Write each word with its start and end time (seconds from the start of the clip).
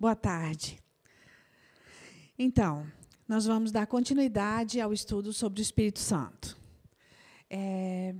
Boa 0.00 0.16
tarde. 0.16 0.80
Então, 2.38 2.90
nós 3.28 3.44
vamos 3.44 3.70
dar 3.70 3.86
continuidade 3.86 4.80
ao 4.80 4.94
estudo 4.94 5.30
sobre 5.30 5.60
o 5.60 5.62
Espírito 5.62 5.98
Santo. 5.98 6.56
É, 7.50 8.14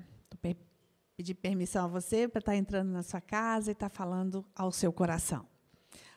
pedir 1.17 1.33
permissão 1.37 1.87
a 1.87 1.89
você 1.89 2.29
para 2.29 2.41
estar 2.41 2.55
entrando 2.55 2.91
na 2.91 3.03
sua 3.03 3.23
casa 3.23 3.71
e 3.71 3.73
estar 3.73 3.89
falando 3.89 4.45
ao 4.55 4.71
seu 4.71 4.93
coração. 4.93 5.47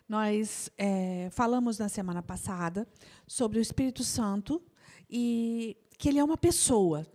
Nós 0.06 0.70
é, 0.78 1.29
falamos 1.31 1.80
na 1.80 1.88
semana 1.88 2.22
passada 2.22 2.86
sobre 3.26 3.58
o 3.58 3.62
Espírito 3.62 4.04
Santo 4.04 4.62
e 5.10 5.78
que 5.98 6.10
ele 6.10 6.20
é 6.20 6.24
uma 6.26 6.38
pessoa 6.38 7.08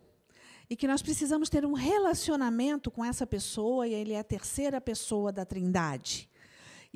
e 0.71 0.75
que 0.75 0.89
nós 0.89 1.03
precisamos 1.03 1.51
ter 1.51 1.67
um 1.67 1.75
relacionamento 1.75 2.91
com 2.91 3.05
essa 3.05 3.27
pessoa 3.27 3.87
e 3.87 3.93
ele 3.93 4.15
é 4.15 4.21
a 4.21 4.25
terceira 4.25 4.81
pessoa 4.81 5.31
da 5.31 5.45
Trindade. 5.45 6.28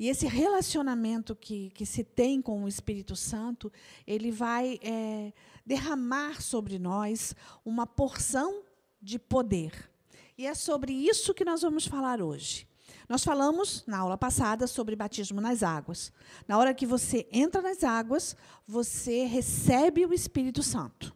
E 0.03 0.09
esse 0.09 0.27
relacionamento 0.27 1.33
que, 1.33 1.69
que 1.69 1.85
se 1.85 2.03
tem 2.03 2.41
com 2.41 2.61
o 2.61 2.67
Espírito 2.67 3.15
Santo, 3.15 3.71
ele 4.05 4.31
vai 4.31 4.77
é, 4.83 5.31
derramar 5.65 6.41
sobre 6.41 6.77
nós 6.77 7.33
uma 7.63 7.87
porção 7.87 8.63
de 9.01 9.17
poder. 9.17 9.89
E 10.37 10.45
é 10.45 10.53
sobre 10.53 10.91
isso 10.91 11.33
que 11.33 11.45
nós 11.45 11.61
vamos 11.61 11.85
falar 11.85 12.21
hoje. 12.21 12.67
Nós 13.07 13.23
falamos 13.23 13.85
na 13.87 13.99
aula 13.99 14.17
passada 14.17 14.67
sobre 14.67 14.93
batismo 14.93 15.39
nas 15.39 15.63
águas. 15.63 16.11
Na 16.49 16.57
hora 16.57 16.73
que 16.73 16.85
você 16.85 17.25
entra 17.31 17.61
nas 17.61 17.81
águas, 17.81 18.35
você 18.67 19.23
recebe 19.23 20.05
o 20.05 20.13
Espírito 20.13 20.61
Santo. 20.61 21.15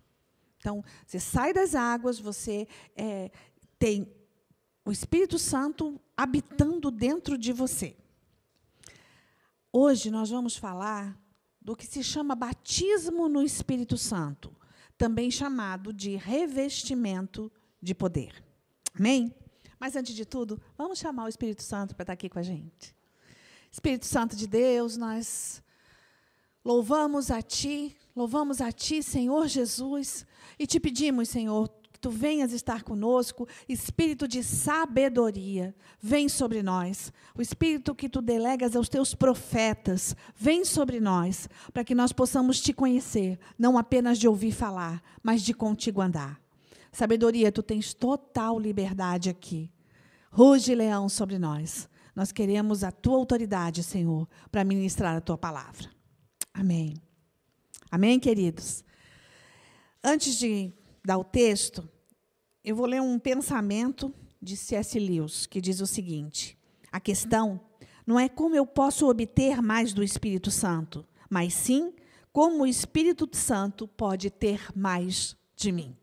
Então, 0.60 0.82
você 1.06 1.20
sai 1.20 1.52
das 1.52 1.76
águas, 1.76 2.22
você 2.22 2.66
é, 2.96 3.32
tem 3.78 4.10
o 4.86 4.94
Espírito 4.94 5.38
Santo 5.38 6.00
habitando 6.16 6.90
dentro 6.90 7.38
de 7.38 7.52
você. 7.52 7.94
Hoje 9.80 10.10
nós 10.10 10.32
vamos 10.32 10.58
falar 10.58 11.16
do 11.62 11.76
que 11.76 11.86
se 11.86 12.04
chama 12.04 12.34
batismo 12.34 13.30
no 13.30 13.44
Espírito 13.44 13.96
Santo, 13.96 14.52
também 14.98 15.30
chamado 15.30 15.94
de 15.94 16.16
revestimento 16.16 17.52
de 17.80 17.94
poder. 17.94 18.44
Amém? 18.98 19.32
Mas 19.80 19.96
antes 19.96 20.16
de 20.16 20.26
tudo, 20.26 20.60
vamos 20.76 20.98
chamar 20.98 21.26
o 21.26 21.28
Espírito 21.28 21.62
Santo 21.62 21.96
para 21.96 22.06
estar 22.06 22.14
aqui 22.14 22.28
com 22.28 22.40
a 22.40 22.42
gente. 22.42 22.96
Espírito 23.72 24.08
Santo 24.08 24.36
de 24.36 24.48
Deus, 24.48 24.98
nós 24.98 25.62
louvamos 26.66 27.30
a 27.30 27.40
Ti, 27.44 27.96
louvamos 28.16 28.62
a 28.62 28.72
Ti, 28.72 29.04
Senhor 29.04 29.48
Jesus, 29.48 30.26
e 30.58 30.66
te 30.66 30.80
pedimos, 30.80 31.30
Senhor, 31.30 31.68
que 31.98 32.02
tu 32.02 32.12
venhas 32.12 32.54
estar 32.54 32.84
conosco, 32.84 33.48
espírito 33.68 34.28
de 34.28 34.44
sabedoria, 34.44 35.76
vem 36.00 36.30
sobre 36.30 36.62
nós. 36.62 37.12
O 37.36 37.42
espírito 37.42 37.96
que 37.96 38.08
tu 38.08 38.22
delegas 38.22 38.76
aos 38.76 38.88
teus 38.88 39.16
profetas, 39.16 40.16
vem 40.36 40.64
sobre 40.64 41.00
nós, 41.00 41.50
para 41.74 41.84
que 41.84 41.96
nós 41.96 42.14
possamos 42.14 42.62
te 42.62 42.72
conhecer, 42.72 43.40
não 43.58 43.80
apenas 43.80 44.20
de 44.20 44.28
ouvir 44.28 44.52
falar, 44.52 45.02
mas 45.24 45.42
de 45.42 45.56
contigo 45.56 46.00
andar. 46.00 46.40
Sabedoria, 46.92 47.52
tu 47.52 47.64
tens 47.64 47.96
total 47.96 48.60
liberdade 48.60 49.30
aqui. 49.30 49.72
Ruge 50.32 50.76
leão 50.76 51.10
sobre 51.10 51.40
nós. 51.40 51.90
Nós 52.16 52.32
queremos 52.32 52.84
a 52.84 52.92
tua 52.92 53.16
autoridade, 53.16 53.84
Senhor, 53.84 54.28
para 54.52 54.64
ministrar 54.64 55.18
a 55.18 55.22
tua 55.22 55.38
palavra. 55.38 55.90
Amém. 56.54 56.96
Amém, 57.90 58.20
queridos. 58.20 58.84
Antes 60.04 60.38
de 60.38 60.72
dar 61.08 61.18
o 61.18 61.24
texto, 61.24 61.90
eu 62.62 62.76
vou 62.76 62.86
ler 62.86 63.02
um 63.02 63.18
pensamento 63.18 64.14
de 64.42 64.58
C.S. 64.58 65.00
Lewis, 65.00 65.46
que 65.46 65.62
diz 65.62 65.80
o 65.80 65.88
seguinte: 65.88 66.58
A 66.92 67.00
questão 67.00 67.62
não 68.06 68.20
é 68.20 68.28
como 68.28 68.58
eu 68.58 68.66
posso 68.66 69.10
obter 69.10 69.62
mais 69.62 69.94
do 69.94 70.04
Espírito 70.04 70.52
Santo, 70.52 71.08
mas 71.30 71.54
sim 71.54 71.94
como 72.34 72.64
o 72.64 72.68
Espírito 72.68 73.26
Santo 73.32 73.88
pode 73.88 74.30
ter 74.30 74.68
mais 74.76 75.38
de 75.56 75.72
mim. 75.72 75.96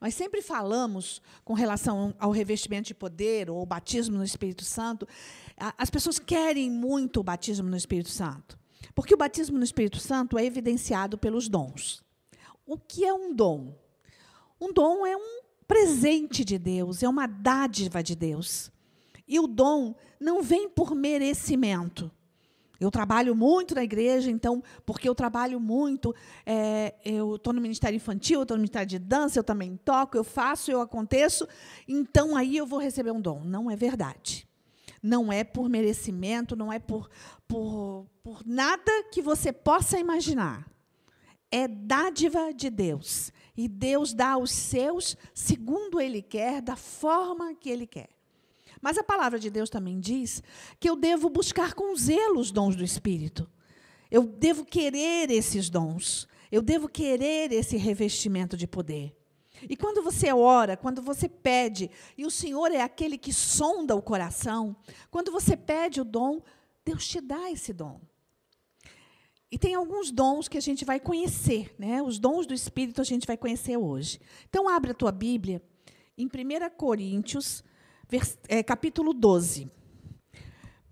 Nós 0.00 0.14
sempre 0.14 0.40
falamos 0.40 1.20
com 1.44 1.52
relação 1.52 2.14
ao 2.18 2.30
revestimento 2.30 2.88
de 2.88 2.94
poder 2.94 3.50
ou 3.50 3.66
batismo 3.66 4.16
no 4.16 4.24
Espírito 4.24 4.64
Santo. 4.64 5.06
As 5.76 5.90
pessoas 5.90 6.18
querem 6.18 6.70
muito 6.70 7.20
o 7.20 7.22
batismo 7.22 7.68
no 7.68 7.76
Espírito 7.76 8.08
Santo, 8.08 8.58
porque 8.94 9.12
o 9.12 9.18
batismo 9.18 9.58
no 9.58 9.64
Espírito 9.64 9.98
Santo 9.98 10.38
é 10.38 10.46
evidenciado 10.46 11.18
pelos 11.18 11.46
dons. 11.46 12.02
O 12.64 12.78
que 12.78 13.04
é 13.04 13.12
um 13.12 13.34
dom? 13.34 13.74
Um 14.60 14.72
dom 14.72 15.06
é 15.06 15.16
um 15.16 15.42
presente 15.66 16.44
de 16.44 16.58
Deus, 16.58 17.02
é 17.02 17.08
uma 17.08 17.26
dádiva 17.26 18.02
de 18.02 18.16
Deus. 18.16 18.70
E 19.26 19.38
o 19.38 19.46
dom 19.46 19.94
não 20.18 20.42
vem 20.42 20.68
por 20.68 20.94
merecimento. 20.94 22.10
Eu 22.80 22.90
trabalho 22.92 23.34
muito 23.34 23.74
na 23.74 23.82
igreja, 23.82 24.30
então, 24.30 24.62
porque 24.86 25.08
eu 25.08 25.14
trabalho 25.14 25.58
muito, 25.58 26.14
é, 26.46 26.94
eu 27.04 27.34
estou 27.34 27.52
no 27.52 27.60
Ministério 27.60 27.96
Infantil, 27.96 28.42
estou 28.42 28.56
no 28.56 28.60
Ministério 28.60 28.86
de 28.86 29.00
Dança, 29.00 29.38
eu 29.38 29.44
também 29.44 29.76
toco, 29.84 30.16
eu 30.16 30.22
faço, 30.22 30.70
eu 30.70 30.80
aconteço, 30.80 31.46
então 31.88 32.36
aí 32.36 32.56
eu 32.56 32.64
vou 32.64 32.78
receber 32.78 33.10
um 33.10 33.20
dom. 33.20 33.42
Não 33.44 33.68
é 33.68 33.74
verdade. 33.74 34.46
Não 35.02 35.32
é 35.32 35.42
por 35.42 35.68
merecimento, 35.68 36.54
não 36.54 36.72
é 36.72 36.78
por, 36.78 37.10
por, 37.48 38.06
por 38.22 38.42
nada 38.46 39.04
que 39.12 39.20
você 39.20 39.52
possa 39.52 39.98
imaginar. 39.98 40.68
É 41.50 41.66
dádiva 41.66 42.52
de 42.52 42.70
Deus. 42.70 43.32
E 43.58 43.66
Deus 43.66 44.14
dá 44.14 44.34
aos 44.34 44.52
seus 44.52 45.16
segundo 45.34 46.00
Ele 46.00 46.22
quer, 46.22 46.62
da 46.62 46.76
forma 46.76 47.56
que 47.56 47.68
Ele 47.68 47.88
quer. 47.88 48.08
Mas 48.80 48.96
a 48.96 49.02
palavra 49.02 49.36
de 49.36 49.50
Deus 49.50 49.68
também 49.68 49.98
diz 49.98 50.40
que 50.78 50.88
eu 50.88 50.94
devo 50.94 51.28
buscar 51.28 51.74
com 51.74 51.92
zelo 51.96 52.38
os 52.38 52.52
dons 52.52 52.76
do 52.76 52.84
Espírito. 52.84 53.50
Eu 54.08 54.24
devo 54.24 54.64
querer 54.64 55.32
esses 55.32 55.68
dons. 55.68 56.28
Eu 56.52 56.62
devo 56.62 56.88
querer 56.88 57.50
esse 57.50 57.76
revestimento 57.76 58.56
de 58.56 58.68
poder. 58.68 59.12
E 59.68 59.76
quando 59.76 60.04
você 60.04 60.32
ora, 60.32 60.76
quando 60.76 61.02
você 61.02 61.28
pede, 61.28 61.90
e 62.16 62.24
o 62.24 62.30
Senhor 62.30 62.70
é 62.70 62.80
aquele 62.80 63.18
que 63.18 63.32
sonda 63.32 63.96
o 63.96 64.00
coração, 64.00 64.76
quando 65.10 65.32
você 65.32 65.56
pede 65.56 66.00
o 66.00 66.04
dom, 66.04 66.40
Deus 66.84 67.08
te 67.08 67.20
dá 67.20 67.50
esse 67.50 67.72
dom. 67.72 68.00
E 69.50 69.58
tem 69.58 69.74
alguns 69.74 70.10
dons 70.10 70.46
que 70.46 70.58
a 70.58 70.60
gente 70.60 70.84
vai 70.84 71.00
conhecer, 71.00 71.74
né? 71.78 72.02
Os 72.02 72.18
dons 72.18 72.46
do 72.46 72.52
Espírito 72.52 73.00
a 73.00 73.04
gente 73.04 73.26
vai 73.26 73.36
conhecer 73.36 73.76
hoje. 73.76 74.20
Então, 74.48 74.68
abre 74.68 74.90
a 74.90 74.94
tua 74.94 75.10
Bíblia 75.10 75.62
em 76.18 76.26
1 76.26 76.30
Coríntios, 76.76 77.64
é, 78.46 78.62
capítulo 78.62 79.14
12. 79.14 79.70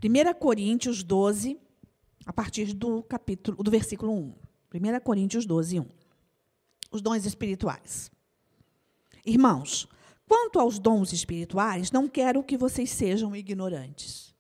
1 0.03 0.35
Coríntios 0.39 1.03
12, 1.03 1.59
a 2.25 2.33
partir 2.33 2.73
do 2.73 3.03
capítulo 3.03 3.63
do 3.63 3.71
versículo 3.71 4.13
1. 4.13 4.35
1 4.75 5.01
Coríntios 5.03 5.45
12, 5.45 5.81
1. 5.81 5.87
Os 6.93 7.03
dons 7.03 7.27
espirituais. 7.27 8.11
Irmãos, 9.25 9.89
quanto 10.29 10.59
aos 10.61 10.79
dons 10.79 11.13
espirituais, 11.13 11.91
não 11.91 12.09
quero 12.09 12.43
que 12.43 12.57
vocês 12.57 12.91
sejam 12.91 13.35
ignorantes. 13.35 14.36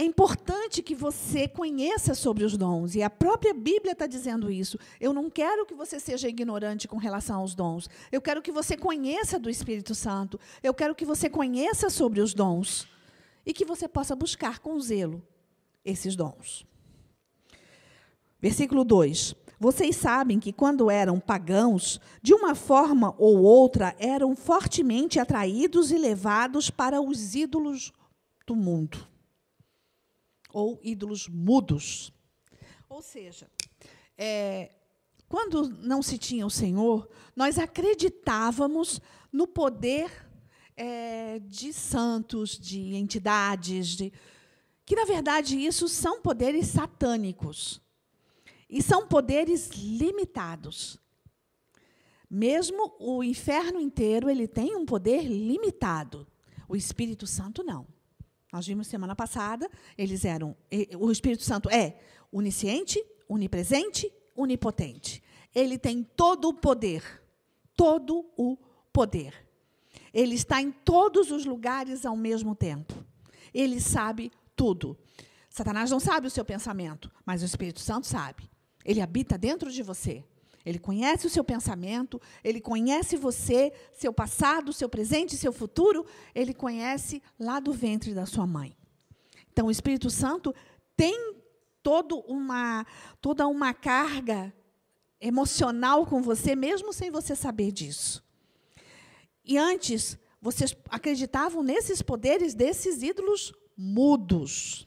É 0.00 0.04
importante 0.04 0.80
que 0.80 0.94
você 0.94 1.48
conheça 1.48 2.14
sobre 2.14 2.44
os 2.44 2.56
dons, 2.56 2.94
e 2.94 3.02
a 3.02 3.10
própria 3.10 3.52
Bíblia 3.52 3.94
está 3.94 4.06
dizendo 4.06 4.48
isso. 4.48 4.78
Eu 5.00 5.12
não 5.12 5.28
quero 5.28 5.66
que 5.66 5.74
você 5.74 5.98
seja 5.98 6.28
ignorante 6.28 6.86
com 6.86 6.96
relação 6.98 7.40
aos 7.40 7.52
dons. 7.52 7.90
Eu 8.12 8.22
quero 8.22 8.40
que 8.40 8.52
você 8.52 8.76
conheça 8.76 9.40
do 9.40 9.50
Espírito 9.50 9.96
Santo. 9.96 10.38
Eu 10.62 10.72
quero 10.72 10.94
que 10.94 11.04
você 11.04 11.28
conheça 11.28 11.90
sobre 11.90 12.20
os 12.20 12.32
dons 12.32 12.86
e 13.44 13.52
que 13.52 13.64
você 13.64 13.88
possa 13.88 14.14
buscar 14.14 14.60
com 14.60 14.78
zelo 14.78 15.20
esses 15.84 16.14
dons. 16.14 16.64
Versículo 18.40 18.84
2: 18.84 19.34
Vocês 19.58 19.96
sabem 19.96 20.38
que 20.38 20.52
quando 20.52 20.92
eram 20.92 21.18
pagãos, 21.18 22.00
de 22.22 22.32
uma 22.32 22.54
forma 22.54 23.16
ou 23.18 23.42
outra, 23.42 23.96
eram 23.98 24.36
fortemente 24.36 25.18
atraídos 25.18 25.90
e 25.90 25.98
levados 25.98 26.70
para 26.70 27.00
os 27.00 27.34
ídolos 27.34 27.92
do 28.46 28.54
mundo 28.54 29.07
ou 30.58 30.80
ídolos 30.82 31.28
mudos. 31.28 32.12
Ou 32.88 33.00
seja, 33.00 33.48
é, 34.16 34.72
quando 35.28 35.68
não 35.68 36.02
se 36.02 36.18
tinha 36.18 36.44
o 36.44 36.50
Senhor, 36.50 37.08
nós 37.36 37.58
acreditávamos 37.58 39.00
no 39.32 39.46
poder 39.46 40.10
é, 40.76 41.38
de 41.40 41.72
santos, 41.72 42.58
de 42.58 42.96
entidades, 42.96 43.88
de, 43.88 44.12
que, 44.84 44.96
na 44.96 45.04
verdade, 45.04 45.56
isso 45.56 45.88
são 45.88 46.20
poderes 46.20 46.66
satânicos. 46.68 47.80
E 48.68 48.82
são 48.82 49.06
poderes 49.06 49.70
limitados. 49.70 50.98
Mesmo 52.28 52.94
o 52.98 53.24
inferno 53.24 53.80
inteiro, 53.80 54.28
ele 54.28 54.46
tem 54.46 54.76
um 54.76 54.84
poder 54.84 55.22
limitado. 55.22 56.26
O 56.68 56.76
Espírito 56.76 57.26
Santo 57.26 57.62
não. 57.62 57.86
Nós 58.52 58.66
vimos 58.66 58.86
semana 58.86 59.14
passada, 59.14 59.70
eles 59.96 60.24
eram. 60.24 60.56
O 60.98 61.10
Espírito 61.12 61.42
Santo 61.42 61.68
é 61.70 61.98
onisciente, 62.32 63.02
onipresente, 63.28 64.10
onipotente. 64.34 65.22
Ele 65.54 65.78
tem 65.78 66.02
todo 66.02 66.48
o 66.48 66.54
poder. 66.54 67.22
Todo 67.76 68.24
o 68.36 68.56
poder. 68.92 69.46
Ele 70.12 70.34
está 70.34 70.62
em 70.62 70.72
todos 70.72 71.30
os 71.30 71.44
lugares 71.44 72.06
ao 72.06 72.16
mesmo 72.16 72.54
tempo. 72.54 72.94
Ele 73.52 73.80
sabe 73.80 74.32
tudo. 74.56 74.96
Satanás 75.50 75.90
não 75.90 76.00
sabe 76.00 76.26
o 76.26 76.30
seu 76.30 76.44
pensamento, 76.44 77.10
mas 77.24 77.42
o 77.42 77.46
Espírito 77.46 77.80
Santo 77.80 78.06
sabe. 78.06 78.50
Ele 78.84 79.00
habita 79.00 79.36
dentro 79.36 79.70
de 79.70 79.82
você. 79.82 80.24
Ele 80.68 80.78
conhece 80.78 81.26
o 81.26 81.30
seu 81.30 81.42
pensamento, 81.42 82.20
ele 82.44 82.60
conhece 82.60 83.16
você, 83.16 83.72
seu 83.90 84.12
passado, 84.12 84.70
seu 84.70 84.86
presente, 84.86 85.34
seu 85.34 85.50
futuro, 85.50 86.04
ele 86.34 86.52
conhece 86.52 87.22
lá 87.40 87.58
do 87.58 87.72
ventre 87.72 88.12
da 88.12 88.26
sua 88.26 88.46
mãe. 88.46 88.76
Então, 89.50 89.68
o 89.68 89.70
Espírito 89.70 90.10
Santo 90.10 90.54
tem 90.94 91.34
todo 91.82 92.18
uma, 92.28 92.86
toda 93.18 93.48
uma 93.48 93.72
carga 93.72 94.52
emocional 95.18 96.04
com 96.04 96.20
você, 96.20 96.54
mesmo 96.54 96.92
sem 96.92 97.10
você 97.10 97.34
saber 97.34 97.72
disso. 97.72 98.22
E 99.42 99.56
antes, 99.56 100.18
vocês 100.38 100.76
acreditavam 100.90 101.62
nesses 101.62 102.02
poderes 102.02 102.52
desses 102.52 103.02
ídolos 103.02 103.54
mudos. 103.74 104.86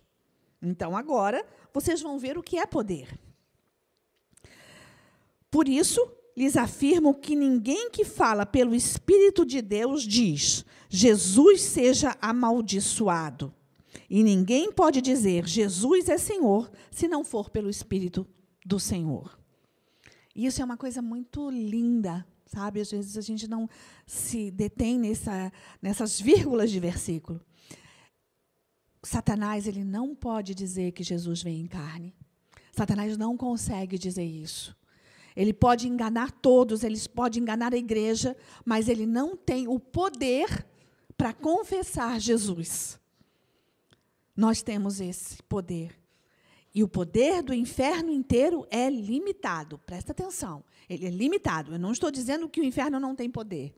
Então, 0.61 0.95
agora, 0.95 1.43
vocês 1.73 2.03
vão 2.03 2.19
ver 2.19 2.37
o 2.37 2.43
que 2.43 2.59
é 2.59 2.67
poder. 2.67 3.19
Por 5.51 5.67
isso, 5.67 6.01
lhes 6.35 6.55
afirmo 6.55 7.13
que 7.13 7.35
ninguém 7.35 7.91
que 7.91 8.05
fala 8.05 8.45
pelo 8.45 8.73
Espírito 8.73 9.45
de 9.45 9.61
Deus 9.61 10.03
diz: 10.03 10.65
Jesus 10.89 11.61
seja 11.61 12.17
amaldiçoado. 12.21 13.53
E 14.09 14.23
ninguém 14.23 14.71
pode 14.71 15.01
dizer 15.01 15.45
Jesus 15.45 16.09
é 16.09 16.17
Senhor 16.17 16.71
se 16.89 17.07
não 17.07 17.23
for 17.23 17.49
pelo 17.49 17.69
Espírito 17.69 18.25
do 18.65 18.79
Senhor. 18.79 19.37
Isso 20.33 20.61
é 20.61 20.65
uma 20.65 20.77
coisa 20.77 21.01
muito 21.01 21.49
linda, 21.49 22.25
sabe? 22.45 22.79
Às 22.79 22.91
vezes 22.91 23.17
a 23.17 23.21
gente 23.21 23.47
não 23.47 23.69
se 24.05 24.49
detém 24.51 24.97
nessa, 24.97 25.51
nessas 25.81 26.19
vírgulas 26.19 26.71
de 26.71 26.79
versículo. 26.79 27.41
Satanás 29.03 29.67
ele 29.67 29.83
não 29.83 30.15
pode 30.15 30.53
dizer 30.55 30.91
que 30.91 31.03
Jesus 31.03 31.41
vem 31.41 31.61
em 31.61 31.67
carne. 31.67 32.13
Satanás 32.71 33.17
não 33.17 33.35
consegue 33.35 33.97
dizer 33.97 34.23
isso. 34.23 34.75
Ele 35.35 35.53
pode 35.53 35.87
enganar 35.87 36.31
todos, 36.31 36.83
ele 36.83 36.99
pode 37.09 37.39
enganar 37.39 37.73
a 37.73 37.77
igreja, 37.77 38.35
mas 38.65 38.89
ele 38.89 39.05
não 39.05 39.35
tem 39.35 39.67
o 39.67 39.79
poder 39.79 40.65
para 41.17 41.33
confessar 41.33 42.19
Jesus. 42.19 42.99
Nós 44.35 44.61
temos 44.61 44.99
esse 44.99 45.41
poder. 45.43 45.99
E 46.73 46.83
o 46.83 46.87
poder 46.87 47.43
do 47.43 47.53
inferno 47.53 48.11
inteiro 48.11 48.65
é 48.69 48.89
limitado. 48.89 49.77
Presta 49.79 50.13
atenção. 50.13 50.63
Ele 50.89 51.05
é 51.05 51.09
limitado. 51.09 51.73
Eu 51.73 51.79
não 51.79 51.91
estou 51.91 52.09
dizendo 52.09 52.47
que 52.47 52.61
o 52.61 52.63
inferno 52.63 52.99
não 52.99 53.15
tem 53.15 53.29
poder. 53.29 53.75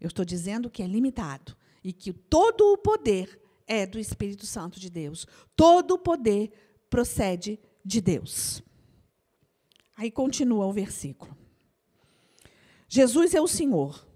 Eu 0.00 0.08
estou 0.08 0.24
dizendo 0.24 0.70
que 0.70 0.82
é 0.82 0.86
limitado. 0.86 1.56
E 1.82 1.92
que 1.92 2.12
todo 2.12 2.72
o 2.72 2.78
poder 2.78 3.40
é 3.66 3.86
do 3.86 3.98
Espírito 3.98 4.46
Santo 4.46 4.78
de 4.78 4.90
Deus. 4.90 5.26
Todo 5.56 5.94
o 5.94 5.98
poder 5.98 6.52
procede 6.90 7.58
de 7.84 8.00
Deus. 8.00 8.62
Aí 9.96 10.10
continua 10.10 10.66
o 10.66 10.72
versículo. 10.72 11.36
Jesus 12.88 13.34
é 13.34 13.40
o 13.40 13.48
Senhor, 13.48 14.06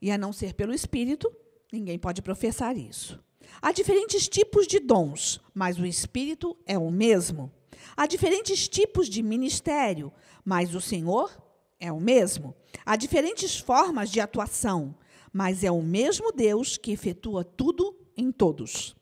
e 0.00 0.10
a 0.10 0.18
não 0.18 0.32
ser 0.32 0.54
pelo 0.54 0.72
Espírito, 0.72 1.30
ninguém 1.72 1.98
pode 1.98 2.22
professar 2.22 2.76
isso. 2.76 3.22
Há 3.60 3.72
diferentes 3.72 4.28
tipos 4.28 4.66
de 4.66 4.78
dons, 4.78 5.40
mas 5.54 5.78
o 5.78 5.86
Espírito 5.86 6.56
é 6.66 6.78
o 6.78 6.90
mesmo. 6.90 7.52
Há 7.96 8.06
diferentes 8.06 8.68
tipos 8.68 9.08
de 9.08 9.22
ministério, 9.22 10.12
mas 10.44 10.74
o 10.74 10.80
Senhor 10.80 11.30
é 11.78 11.92
o 11.92 12.00
mesmo. 12.00 12.54
Há 12.84 12.96
diferentes 12.96 13.58
formas 13.58 14.10
de 14.10 14.20
atuação, 14.20 14.94
mas 15.32 15.62
é 15.62 15.70
o 15.70 15.82
mesmo 15.82 16.32
Deus 16.32 16.76
que 16.76 16.92
efetua 16.92 17.44
tudo 17.44 17.94
em 18.16 18.32
todos. 18.32 18.95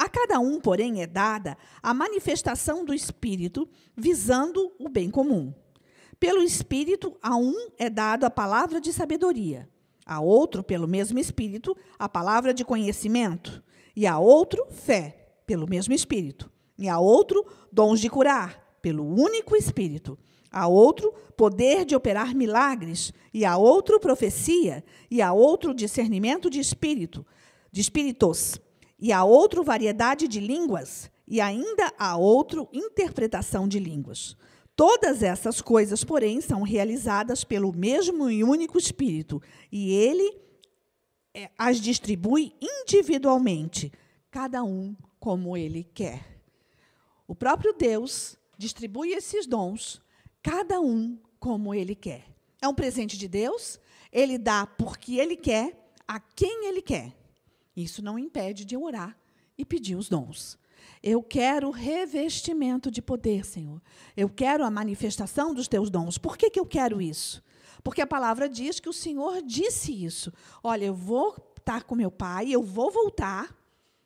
A 0.00 0.08
cada 0.08 0.40
um, 0.40 0.58
porém, 0.58 1.02
é 1.02 1.06
dada 1.06 1.58
a 1.82 1.92
manifestação 1.92 2.86
do 2.86 2.94
Espírito, 2.94 3.68
visando 3.94 4.72
o 4.78 4.88
bem 4.88 5.10
comum. 5.10 5.52
Pelo 6.18 6.42
Espírito, 6.42 7.18
a 7.20 7.36
um 7.36 7.54
é 7.78 7.90
dado 7.90 8.24
a 8.24 8.30
palavra 8.30 8.80
de 8.80 8.94
sabedoria, 8.94 9.68
a 10.06 10.18
outro, 10.18 10.62
pelo 10.62 10.88
mesmo 10.88 11.18
Espírito, 11.18 11.76
a 11.98 12.08
palavra 12.08 12.54
de 12.54 12.64
conhecimento, 12.64 13.62
e 13.94 14.06
a 14.06 14.18
outro, 14.18 14.64
fé, 14.70 15.34
pelo 15.46 15.68
mesmo 15.68 15.92
Espírito, 15.92 16.50
e 16.78 16.88
a 16.88 16.98
outro, 16.98 17.44
dons 17.70 18.00
de 18.00 18.08
curar, 18.08 18.78
pelo 18.80 19.04
único 19.04 19.54
Espírito, 19.54 20.18
a 20.50 20.66
outro, 20.66 21.12
poder 21.36 21.84
de 21.84 21.94
operar 21.94 22.34
milagres, 22.34 23.12
e 23.34 23.44
a 23.44 23.58
outro, 23.58 24.00
profecia, 24.00 24.82
e 25.10 25.20
a 25.20 25.34
outro, 25.34 25.74
discernimento 25.74 26.48
de 26.48 26.58
espírito, 26.58 27.26
de 27.70 27.82
espíritos 27.82 28.58
e 29.00 29.12
há 29.12 29.24
outra 29.24 29.62
variedade 29.62 30.28
de 30.28 30.40
línguas, 30.40 31.10
e 31.26 31.40
ainda 31.40 31.92
há 31.98 32.16
outra 32.16 32.66
interpretação 32.72 33.66
de 33.66 33.78
línguas. 33.78 34.36
Todas 34.76 35.22
essas 35.22 35.60
coisas, 35.60 36.04
porém, 36.04 36.40
são 36.40 36.62
realizadas 36.62 37.44
pelo 37.44 37.72
mesmo 37.72 38.30
e 38.30 38.44
único 38.44 38.78
Espírito, 38.78 39.40
e 39.70 39.92
ele 39.92 40.38
é, 41.34 41.50
as 41.56 41.80
distribui 41.80 42.52
individualmente, 42.60 43.92
cada 44.30 44.62
um 44.62 44.96
como 45.18 45.56
ele 45.56 45.84
quer. 45.84 46.42
O 47.26 47.34
próprio 47.34 47.72
Deus 47.72 48.36
distribui 48.58 49.12
esses 49.12 49.46
dons, 49.46 50.02
cada 50.42 50.80
um 50.80 51.18
como 51.38 51.74
ele 51.74 51.94
quer. 51.94 52.26
É 52.60 52.66
um 52.68 52.74
presente 52.74 53.16
de 53.16 53.28
Deus, 53.28 53.78
ele 54.12 54.36
dá 54.36 54.66
porque 54.66 55.16
ele 55.16 55.36
quer, 55.36 55.92
a 56.06 56.18
quem 56.18 56.66
ele 56.66 56.82
quer. 56.82 57.19
Isso 57.82 58.02
não 58.02 58.18
impede 58.18 58.64
de 58.64 58.76
orar 58.76 59.16
e 59.56 59.64
pedir 59.64 59.96
os 59.96 60.08
dons. 60.08 60.58
Eu 61.02 61.22
quero 61.22 61.70
revestimento 61.70 62.90
de 62.90 63.00
poder, 63.00 63.44
Senhor. 63.44 63.80
Eu 64.16 64.28
quero 64.28 64.64
a 64.64 64.70
manifestação 64.70 65.54
dos 65.54 65.68
teus 65.68 65.90
dons. 65.90 66.18
Por 66.18 66.36
que, 66.36 66.50
que 66.50 66.60
eu 66.60 66.66
quero 66.66 67.00
isso? 67.00 67.42
Porque 67.82 68.02
a 68.02 68.06
palavra 68.06 68.48
diz 68.48 68.80
que 68.80 68.88
o 68.88 68.92
Senhor 68.92 69.42
disse 69.42 70.04
isso. 70.04 70.32
Olha, 70.62 70.86
eu 70.86 70.94
vou 70.94 71.34
estar 71.56 71.84
com 71.84 71.94
meu 71.94 72.10
pai, 72.10 72.50
eu 72.50 72.62
vou 72.62 72.90
voltar. 72.90 73.56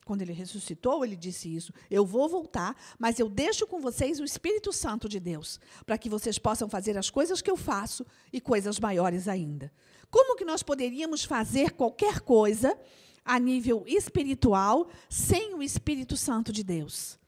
Quando 0.04 0.20
ele 0.20 0.32
ressuscitou, 0.32 1.04
ele 1.04 1.16
disse 1.16 1.52
isso. 1.52 1.72
Eu 1.90 2.04
vou 2.04 2.28
voltar, 2.28 2.76
mas 2.98 3.18
eu 3.18 3.28
deixo 3.28 3.66
com 3.66 3.80
vocês 3.80 4.20
o 4.20 4.24
Espírito 4.24 4.72
Santo 4.72 5.08
de 5.08 5.18
Deus, 5.18 5.58
para 5.86 5.96
que 5.96 6.10
vocês 6.10 6.38
possam 6.38 6.68
fazer 6.68 6.96
as 6.98 7.08
coisas 7.08 7.40
que 7.40 7.50
eu 7.50 7.56
faço 7.56 8.04
e 8.32 8.40
coisas 8.40 8.78
maiores 8.78 9.26
ainda. 9.28 9.72
Como 10.10 10.36
que 10.36 10.44
nós 10.44 10.62
poderíamos 10.62 11.24
fazer 11.24 11.72
qualquer 11.72 12.20
coisa 12.20 12.78
a 13.24 13.38
nível 13.38 13.84
espiritual 13.86 14.88
sem 15.08 15.54
o 15.54 15.62
Espírito 15.62 16.16
Santo 16.16 16.52
de 16.52 16.62
Deus. 16.62 17.18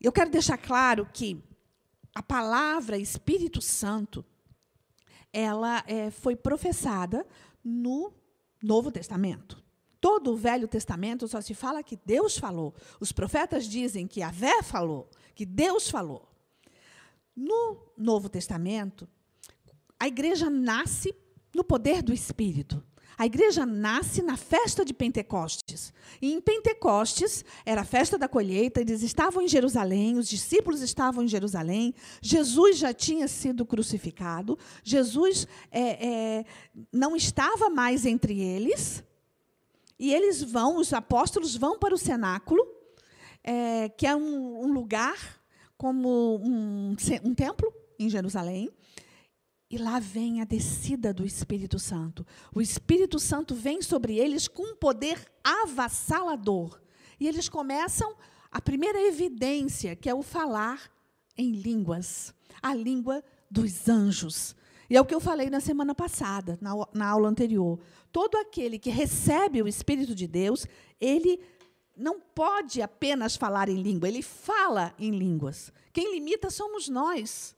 Eu 0.00 0.12
quero 0.12 0.30
deixar 0.30 0.56
claro 0.56 1.08
que 1.12 1.42
a 2.14 2.22
palavra 2.22 2.96
Espírito 2.96 3.60
Santo 3.60 4.24
ela 5.32 5.84
é, 5.86 6.10
foi 6.10 6.34
professada 6.34 7.26
no 7.62 8.12
Novo 8.62 8.90
Testamento. 8.90 9.62
Todo 10.00 10.32
o 10.32 10.36
Velho 10.36 10.68
Testamento 10.68 11.26
só 11.28 11.40
se 11.40 11.52
fala 11.52 11.82
que 11.82 11.98
Deus 12.06 12.38
falou. 12.38 12.74
Os 13.00 13.12
profetas 13.12 13.66
dizem 13.66 14.06
que 14.06 14.22
a 14.22 14.30
Vé 14.30 14.62
falou, 14.62 15.10
que 15.34 15.44
Deus 15.44 15.90
falou. 15.90 16.26
No 17.34 17.92
Novo 17.98 18.28
Testamento, 18.28 19.08
a 19.98 20.06
igreja 20.08 20.48
nasce 20.48 21.14
no 21.54 21.64
poder 21.64 22.02
do 22.02 22.12
Espírito. 22.12 22.82
A 23.18 23.24
igreja 23.24 23.64
nasce 23.64 24.20
na 24.20 24.36
festa 24.36 24.84
de 24.84 24.92
Pentecostes. 24.92 25.92
E 26.20 26.32
em 26.32 26.40
Pentecostes 26.40 27.44
era 27.64 27.80
a 27.80 27.84
festa 27.84 28.18
da 28.18 28.28
colheita, 28.28 28.80
eles 28.80 29.02
estavam 29.02 29.42
em 29.42 29.48
Jerusalém, 29.48 30.18
os 30.18 30.28
discípulos 30.28 30.82
estavam 30.82 31.24
em 31.24 31.28
Jerusalém, 31.28 31.94
Jesus 32.20 32.76
já 32.76 32.92
tinha 32.92 33.26
sido 33.26 33.64
crucificado, 33.64 34.58
Jesus 34.84 35.48
é, 35.70 36.06
é, 36.06 36.44
não 36.92 37.16
estava 37.16 37.70
mais 37.70 38.04
entre 38.04 38.38
eles, 38.38 39.02
e 39.98 40.12
eles 40.12 40.42
vão, 40.42 40.76
os 40.76 40.92
apóstolos 40.92 41.56
vão 41.56 41.78
para 41.78 41.94
o 41.94 41.98
cenáculo, 41.98 42.66
é, 43.42 43.88
que 43.88 44.06
é 44.06 44.14
um, 44.14 44.66
um 44.66 44.72
lugar 44.72 45.40
como 45.78 46.36
um, 46.44 46.94
um 47.24 47.34
templo 47.34 47.72
em 47.98 48.10
Jerusalém, 48.10 48.70
e 49.70 49.78
lá 49.78 49.98
vem 49.98 50.40
a 50.40 50.44
descida 50.44 51.12
do 51.12 51.24
Espírito 51.24 51.78
Santo. 51.78 52.26
O 52.54 52.60
Espírito 52.60 53.18
Santo 53.18 53.54
vem 53.54 53.82
sobre 53.82 54.16
eles 54.16 54.46
com 54.46 54.62
um 54.62 54.76
poder 54.76 55.20
avassalador. 55.42 56.80
E 57.18 57.26
eles 57.26 57.48
começam 57.48 58.14
a 58.50 58.60
primeira 58.60 59.00
evidência, 59.00 59.96
que 59.96 60.08
é 60.08 60.14
o 60.14 60.22
falar 60.22 60.90
em 61.36 61.50
línguas 61.52 62.34
a 62.62 62.74
língua 62.74 63.22
dos 63.50 63.88
anjos. 63.88 64.54
E 64.88 64.96
é 64.96 65.00
o 65.00 65.04
que 65.04 65.14
eu 65.14 65.20
falei 65.20 65.50
na 65.50 65.60
semana 65.60 65.94
passada, 65.94 66.58
na, 66.60 66.72
na 66.92 67.08
aula 67.08 67.28
anterior. 67.28 67.78
Todo 68.12 68.36
aquele 68.36 68.78
que 68.78 68.90
recebe 68.90 69.62
o 69.62 69.68
Espírito 69.68 70.14
de 70.14 70.26
Deus, 70.26 70.66
ele 71.00 71.40
não 71.96 72.20
pode 72.20 72.82
apenas 72.82 73.36
falar 73.36 73.68
em 73.68 73.82
língua, 73.82 74.08
ele 74.08 74.22
fala 74.22 74.94
em 74.98 75.10
línguas. 75.10 75.72
Quem 75.92 76.14
limita 76.14 76.50
somos 76.50 76.88
nós. 76.88 77.55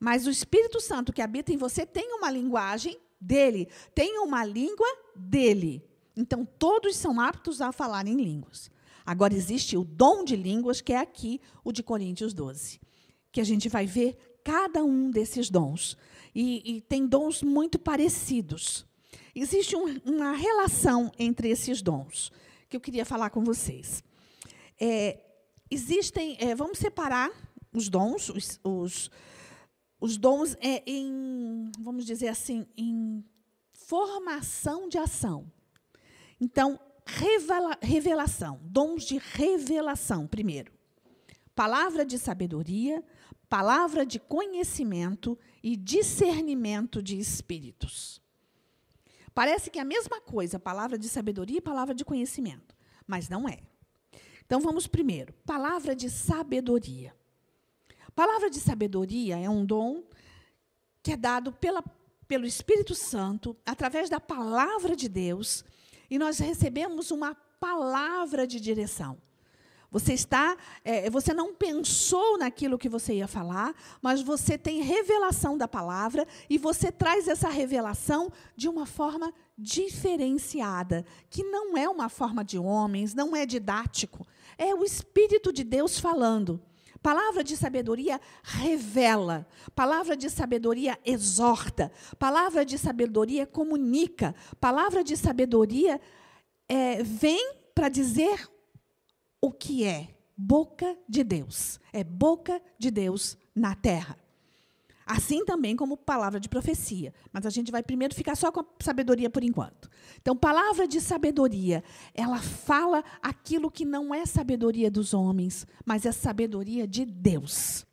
Mas 0.00 0.26
o 0.26 0.30
Espírito 0.30 0.80
Santo 0.80 1.12
que 1.12 1.20
habita 1.20 1.52
em 1.52 1.58
você 1.58 1.84
tem 1.84 2.14
uma 2.14 2.30
linguagem 2.30 2.98
dele, 3.20 3.68
tem 3.94 4.18
uma 4.18 4.44
língua 4.44 4.88
dele. 5.14 5.84
Então, 6.16 6.44
todos 6.58 6.96
são 6.96 7.20
aptos 7.20 7.60
a 7.60 7.70
falar 7.70 8.06
em 8.06 8.16
línguas. 8.16 8.70
Agora 9.04 9.34
existe 9.34 9.76
o 9.76 9.84
dom 9.84 10.24
de 10.24 10.36
línguas, 10.36 10.80
que 10.80 10.92
é 10.92 10.98
aqui 10.98 11.40
o 11.62 11.70
de 11.70 11.82
Coríntios 11.82 12.32
12, 12.32 12.80
que 13.30 13.40
a 13.40 13.44
gente 13.44 13.68
vai 13.68 13.86
ver 13.86 14.40
cada 14.42 14.82
um 14.82 15.10
desses 15.10 15.50
dons. 15.50 15.96
E, 16.34 16.76
e 16.76 16.80
tem 16.80 17.06
dons 17.06 17.42
muito 17.42 17.78
parecidos. 17.78 18.86
Existe 19.34 19.76
um, 19.76 20.00
uma 20.04 20.32
relação 20.32 21.12
entre 21.18 21.48
esses 21.50 21.82
dons 21.82 22.30
que 22.68 22.76
eu 22.76 22.80
queria 22.80 23.04
falar 23.04 23.30
com 23.30 23.42
vocês. 23.42 24.02
É, 24.80 25.18
existem, 25.70 26.36
é, 26.38 26.54
vamos 26.54 26.78
separar 26.78 27.30
os 27.72 27.88
dons, 27.88 28.28
os, 28.28 28.60
os, 28.62 29.10
os 30.00 30.16
dons 30.16 30.56
é, 30.60 30.82
em, 30.86 31.70
vamos 31.78 32.06
dizer 32.06 32.28
assim, 32.28 32.66
em 32.76 33.24
formação 33.72 34.88
de 34.88 34.96
ação. 34.96 35.50
Então, 36.40 36.80
revela, 37.04 37.76
revelação, 37.82 38.60
dons 38.62 39.04
de 39.04 39.18
revelação, 39.18 40.26
primeiro. 40.26 40.72
Palavra 41.54 42.04
de 42.04 42.18
sabedoria, 42.18 43.04
palavra 43.48 44.06
de 44.06 44.18
conhecimento 44.18 45.38
e 45.62 45.76
discernimento 45.76 47.02
de 47.02 47.18
espíritos. 47.18 48.22
Parece 49.34 49.70
que 49.70 49.78
é 49.78 49.82
a 49.82 49.84
mesma 49.84 50.20
coisa, 50.20 50.58
palavra 50.58 50.96
de 50.96 51.08
sabedoria 51.08 51.58
e 51.58 51.62
palavra 51.62 51.94
de 51.94 52.04
conhecimento, 52.04 52.74
mas 53.06 53.28
não 53.28 53.48
é. 53.48 53.58
Então 54.46 54.60
vamos 54.60 54.86
primeiro, 54.86 55.32
palavra 55.44 55.94
de 55.94 56.08
sabedoria. 56.08 57.14
Palavra 58.14 58.50
de 58.50 58.60
sabedoria 58.60 59.38
é 59.38 59.48
um 59.48 59.64
dom 59.64 60.02
que 61.02 61.12
é 61.12 61.16
dado 61.16 61.52
pela, 61.52 61.82
pelo 62.26 62.46
Espírito 62.46 62.94
Santo 62.94 63.56
através 63.64 64.10
da 64.10 64.20
palavra 64.20 64.94
de 64.94 65.08
Deus 65.08 65.64
e 66.10 66.18
nós 66.18 66.38
recebemos 66.38 67.10
uma 67.10 67.34
palavra 67.58 68.46
de 68.46 68.60
direção. 68.60 69.18
Você 69.90 70.12
está, 70.12 70.56
é, 70.84 71.10
você 71.10 71.34
não 71.34 71.52
pensou 71.52 72.38
naquilo 72.38 72.78
que 72.78 72.88
você 72.88 73.14
ia 73.14 73.26
falar, 73.26 73.74
mas 74.00 74.22
você 74.22 74.56
tem 74.56 74.80
revelação 74.82 75.58
da 75.58 75.66
palavra 75.66 76.26
e 76.48 76.56
você 76.56 76.92
traz 76.92 77.26
essa 77.26 77.48
revelação 77.48 78.30
de 78.54 78.68
uma 78.68 78.86
forma 78.86 79.34
diferenciada, 79.58 81.04
que 81.28 81.42
não 81.42 81.76
é 81.76 81.88
uma 81.88 82.08
forma 82.08 82.44
de 82.44 82.56
homens, 82.56 83.14
não 83.14 83.34
é 83.34 83.44
didático, 83.44 84.24
é 84.56 84.72
o 84.72 84.84
Espírito 84.84 85.52
de 85.52 85.64
Deus 85.64 85.98
falando. 85.98 86.62
Palavra 87.02 87.42
de 87.42 87.56
sabedoria 87.56 88.20
revela, 88.42 89.46
palavra 89.74 90.16
de 90.16 90.28
sabedoria 90.28 90.98
exorta, 91.04 91.90
palavra 92.18 92.64
de 92.64 92.76
sabedoria 92.76 93.46
comunica, 93.46 94.34
palavra 94.60 95.02
de 95.02 95.16
sabedoria 95.16 95.98
é, 96.68 97.02
vem 97.02 97.54
para 97.74 97.88
dizer 97.88 98.48
o 99.40 99.50
que 99.50 99.84
é 99.84 100.08
boca 100.36 100.96
de 101.08 101.24
Deus. 101.24 101.80
É 101.92 102.04
boca 102.04 102.60
de 102.78 102.90
Deus 102.90 103.36
na 103.54 103.74
terra. 103.74 104.16
Assim 105.10 105.44
também 105.44 105.74
como 105.74 105.96
palavra 105.96 106.38
de 106.38 106.48
profecia. 106.48 107.12
Mas 107.32 107.44
a 107.44 107.50
gente 107.50 107.72
vai 107.72 107.82
primeiro 107.82 108.14
ficar 108.14 108.36
só 108.36 108.52
com 108.52 108.60
a 108.60 108.66
sabedoria 108.78 109.28
por 109.28 109.42
enquanto. 109.42 109.90
Então, 110.20 110.36
palavra 110.36 110.86
de 110.86 111.00
sabedoria, 111.00 111.82
ela 112.14 112.38
fala 112.38 113.02
aquilo 113.20 113.72
que 113.72 113.84
não 113.84 114.14
é 114.14 114.24
sabedoria 114.24 114.88
dos 114.88 115.12
homens, 115.12 115.66
mas 115.84 116.06
é 116.06 116.12
sabedoria 116.12 116.86
de 116.86 117.04
Deus. 117.04 117.84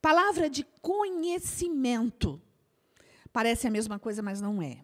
Palavra 0.00 0.48
de 0.48 0.64
conhecimento. 0.80 2.40
Parece 3.30 3.66
a 3.66 3.70
mesma 3.70 3.98
coisa, 3.98 4.22
mas 4.22 4.40
não 4.40 4.62
é. 4.62 4.78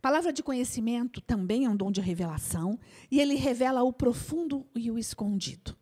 Palavra 0.00 0.32
de 0.32 0.40
conhecimento 0.40 1.20
também 1.20 1.64
é 1.64 1.68
um 1.68 1.76
dom 1.76 1.90
de 1.90 2.00
revelação, 2.00 2.78
e 3.10 3.20
ele 3.20 3.34
revela 3.34 3.82
o 3.82 3.92
profundo 3.92 4.64
e 4.72 4.88
o 4.88 4.96
escondido. 4.96 5.76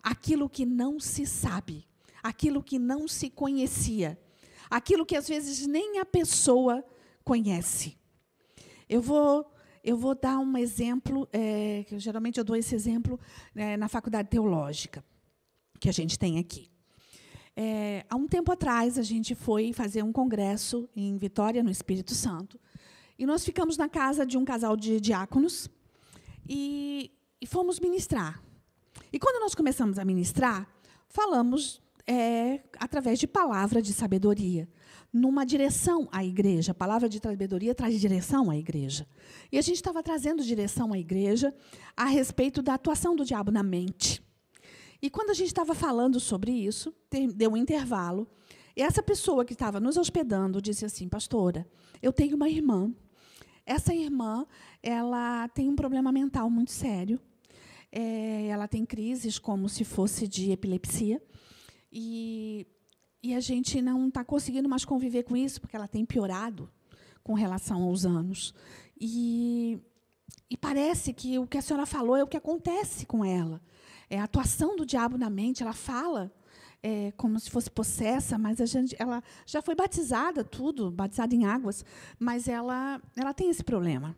Aquilo 0.00 0.48
que 0.48 0.64
não 0.64 1.00
se 1.00 1.26
sabe, 1.26 1.84
aquilo 2.22 2.62
que 2.62 2.78
não 2.78 3.08
se 3.08 3.28
conhecia, 3.28 4.16
aquilo 4.72 5.04
que 5.04 5.14
às 5.14 5.28
vezes 5.28 5.66
nem 5.66 5.98
a 5.98 6.04
pessoa 6.04 6.82
conhece. 7.22 7.94
Eu 8.88 9.02
vou, 9.02 9.52
eu 9.84 9.98
vou 9.98 10.14
dar 10.14 10.38
um 10.38 10.56
exemplo, 10.56 11.28
é, 11.30 11.84
que 11.86 11.98
geralmente 11.98 12.38
eu 12.38 12.44
dou 12.44 12.56
esse 12.56 12.74
exemplo 12.74 13.20
é, 13.54 13.76
na 13.76 13.86
faculdade 13.86 14.30
teológica, 14.30 15.04
que 15.78 15.90
a 15.90 15.92
gente 15.92 16.18
tem 16.18 16.38
aqui. 16.38 16.70
É, 17.54 18.06
há 18.08 18.16
um 18.16 18.26
tempo 18.26 18.50
atrás, 18.50 18.96
a 18.96 19.02
gente 19.02 19.34
foi 19.34 19.74
fazer 19.74 20.02
um 20.02 20.10
congresso 20.10 20.88
em 20.96 21.18
Vitória, 21.18 21.62
no 21.62 21.70
Espírito 21.70 22.14
Santo, 22.14 22.58
e 23.18 23.26
nós 23.26 23.44
ficamos 23.44 23.76
na 23.76 23.90
casa 23.90 24.24
de 24.24 24.38
um 24.38 24.44
casal 24.44 24.74
de 24.74 24.98
diáconos 24.98 25.68
e, 26.48 27.12
e 27.38 27.46
fomos 27.46 27.78
ministrar. 27.78 28.42
E 29.12 29.18
quando 29.18 29.38
nós 29.38 29.54
começamos 29.54 29.98
a 29.98 30.04
ministrar, 30.04 30.66
falamos 31.10 31.82
é, 32.06 32.60
através 32.78 33.18
de 33.18 33.26
palavra 33.26 33.80
de 33.80 33.92
sabedoria, 33.92 34.68
numa 35.12 35.44
direção 35.44 36.08
à 36.10 36.24
igreja. 36.24 36.72
A 36.72 36.74
palavra 36.74 37.08
de 37.08 37.18
sabedoria 37.18 37.74
traz 37.74 38.00
direção 38.00 38.50
à 38.50 38.56
igreja. 38.56 39.06
E 39.50 39.58
a 39.58 39.62
gente 39.62 39.76
estava 39.76 40.02
trazendo 40.02 40.42
direção 40.42 40.92
à 40.92 40.98
igreja 40.98 41.54
a 41.96 42.06
respeito 42.06 42.62
da 42.62 42.74
atuação 42.74 43.14
do 43.14 43.24
diabo 43.24 43.50
na 43.50 43.62
mente. 43.62 44.22
E 45.00 45.10
quando 45.10 45.30
a 45.30 45.34
gente 45.34 45.48
estava 45.48 45.74
falando 45.74 46.18
sobre 46.20 46.52
isso, 46.52 46.94
deu 47.34 47.52
um 47.52 47.56
intervalo, 47.56 48.26
e 48.76 48.82
essa 48.82 49.02
pessoa 49.02 49.44
que 49.44 49.52
estava 49.52 49.78
nos 49.78 49.96
hospedando 49.96 50.62
disse 50.62 50.84
assim: 50.84 51.08
Pastora, 51.08 51.66
eu 52.00 52.12
tenho 52.12 52.36
uma 52.36 52.48
irmã 52.48 52.90
essa 53.64 53.94
irmã, 53.94 54.46
ela 54.82 55.48
tem 55.48 55.68
um 55.68 55.76
problema 55.76 56.10
mental 56.10 56.50
muito 56.50 56.72
sério. 56.72 57.20
É, 57.90 58.46
ela 58.46 58.66
tem 58.66 58.84
crises 58.84 59.38
como 59.38 59.68
se 59.68 59.84
fosse 59.84 60.26
de 60.26 60.50
epilepsia. 60.50 61.22
E, 61.92 62.66
e 63.22 63.34
a 63.34 63.40
gente 63.40 63.82
não 63.82 64.08
está 64.08 64.24
conseguindo 64.24 64.68
mais 64.68 64.84
conviver 64.84 65.24
com 65.24 65.36
isso, 65.36 65.60
porque 65.60 65.76
ela 65.76 65.86
tem 65.86 66.04
piorado 66.06 66.70
com 67.22 67.34
relação 67.34 67.82
aos 67.82 68.06
anos. 68.06 68.54
E, 68.98 69.78
e 70.48 70.56
parece 70.56 71.12
que 71.12 71.38
o 71.38 71.46
que 71.46 71.58
a 71.58 71.62
senhora 71.62 71.84
falou 71.84 72.16
é 72.16 72.22
o 72.22 72.26
que 72.26 72.36
acontece 72.36 73.04
com 73.04 73.24
ela. 73.24 73.60
É 74.08 74.18
a 74.18 74.24
atuação 74.24 74.74
do 74.76 74.86
diabo 74.86 75.18
na 75.18 75.30
mente, 75.30 75.62
ela 75.62 75.72
fala 75.72 76.32
é, 76.82 77.12
como 77.12 77.38
se 77.38 77.50
fosse 77.50 77.70
possessa, 77.70 78.36
mas 78.36 78.60
a 78.60 78.66
gente, 78.66 78.96
ela 78.98 79.22
já 79.46 79.62
foi 79.62 79.74
batizada, 79.74 80.42
tudo, 80.42 80.90
batizada 80.90 81.34
em 81.34 81.44
águas, 81.44 81.84
mas 82.18 82.48
ela, 82.48 83.00
ela 83.16 83.32
tem 83.32 83.48
esse 83.50 83.62
problema. 83.62 84.16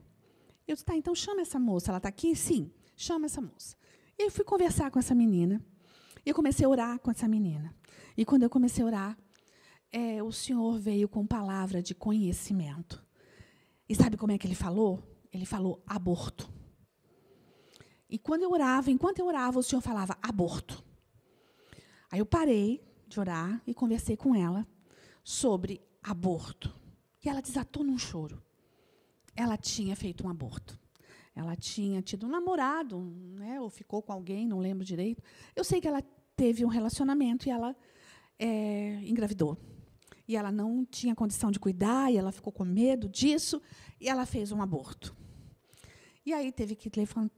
Eu 0.66 0.74
disse, 0.74 0.84
tá, 0.84 0.96
então 0.96 1.14
chama 1.14 1.42
essa 1.42 1.58
moça. 1.58 1.90
Ela 1.90 1.98
está 1.98 2.08
aqui? 2.08 2.34
Sim, 2.34 2.70
chama 2.96 3.26
essa 3.26 3.40
moça. 3.40 3.76
E 4.18 4.24
eu 4.24 4.30
fui 4.30 4.44
conversar 4.44 4.90
com 4.90 4.98
essa 4.98 5.14
menina. 5.14 5.62
E 6.24 6.30
eu 6.30 6.34
comecei 6.34 6.64
a 6.64 6.68
orar 6.68 6.98
com 6.98 7.10
essa 7.10 7.28
menina. 7.28 7.74
E 8.16 8.24
quando 8.24 8.44
eu 8.44 8.50
comecei 8.50 8.82
a 8.82 8.86
orar, 8.86 9.18
é, 9.92 10.22
o 10.22 10.32
Senhor 10.32 10.78
veio 10.78 11.08
com 11.08 11.26
palavra 11.26 11.82
de 11.82 11.94
conhecimento. 11.94 13.04
E 13.88 13.94
sabe 13.94 14.16
como 14.16 14.32
é 14.32 14.38
que 14.38 14.46
ele 14.46 14.54
falou? 14.54 15.02
Ele 15.32 15.44
falou 15.44 15.82
aborto. 15.86 16.50
E 18.08 18.18
quando 18.18 18.42
eu 18.42 18.50
orava, 18.50 18.90
enquanto 18.90 19.18
eu 19.18 19.26
orava, 19.26 19.58
o 19.58 19.62
Senhor 19.62 19.82
falava 19.82 20.16
aborto. 20.22 20.82
Aí 22.10 22.18
eu 22.18 22.26
parei 22.26 22.82
de 23.06 23.18
orar 23.20 23.62
e 23.66 23.74
conversei 23.74 24.16
com 24.16 24.34
ela 24.34 24.66
sobre 25.22 25.82
aborto. 26.02 26.74
E 27.24 27.28
ela 27.28 27.42
desatou 27.42 27.82
num 27.82 27.98
choro. 27.98 28.42
Ela 29.34 29.56
tinha 29.56 29.96
feito 29.96 30.24
um 30.26 30.30
aborto. 30.30 30.78
Ela 31.34 31.56
tinha 31.56 32.00
tido 32.00 32.26
um 32.26 32.28
namorado, 32.28 33.00
né, 33.36 33.60
ou 33.60 33.68
ficou 33.68 34.00
com 34.00 34.12
alguém, 34.12 34.46
não 34.46 34.58
lembro 34.58 34.84
direito. 34.84 35.22
Eu 35.54 35.64
sei 35.64 35.80
que 35.80 35.88
ela 35.88 36.02
teve 36.36 36.64
um 36.64 36.68
relacionamento 36.68 37.48
e 37.48 37.50
ela 37.50 37.76
é, 38.38 39.00
engravidou. 39.04 39.58
E 40.26 40.36
ela 40.36 40.50
não 40.50 40.84
tinha 40.84 41.14
condição 41.14 41.50
de 41.50 41.58
cuidar, 41.58 42.10
e 42.12 42.16
ela 42.16 42.32
ficou 42.32 42.52
com 42.52 42.64
medo 42.64 43.08
disso, 43.08 43.60
e 44.00 44.08
ela 44.08 44.24
fez 44.24 44.52
um 44.52 44.62
aborto. 44.62 45.14
E 46.26 46.32
aí 46.32 46.50
teve 46.50 46.74
que 46.74 46.90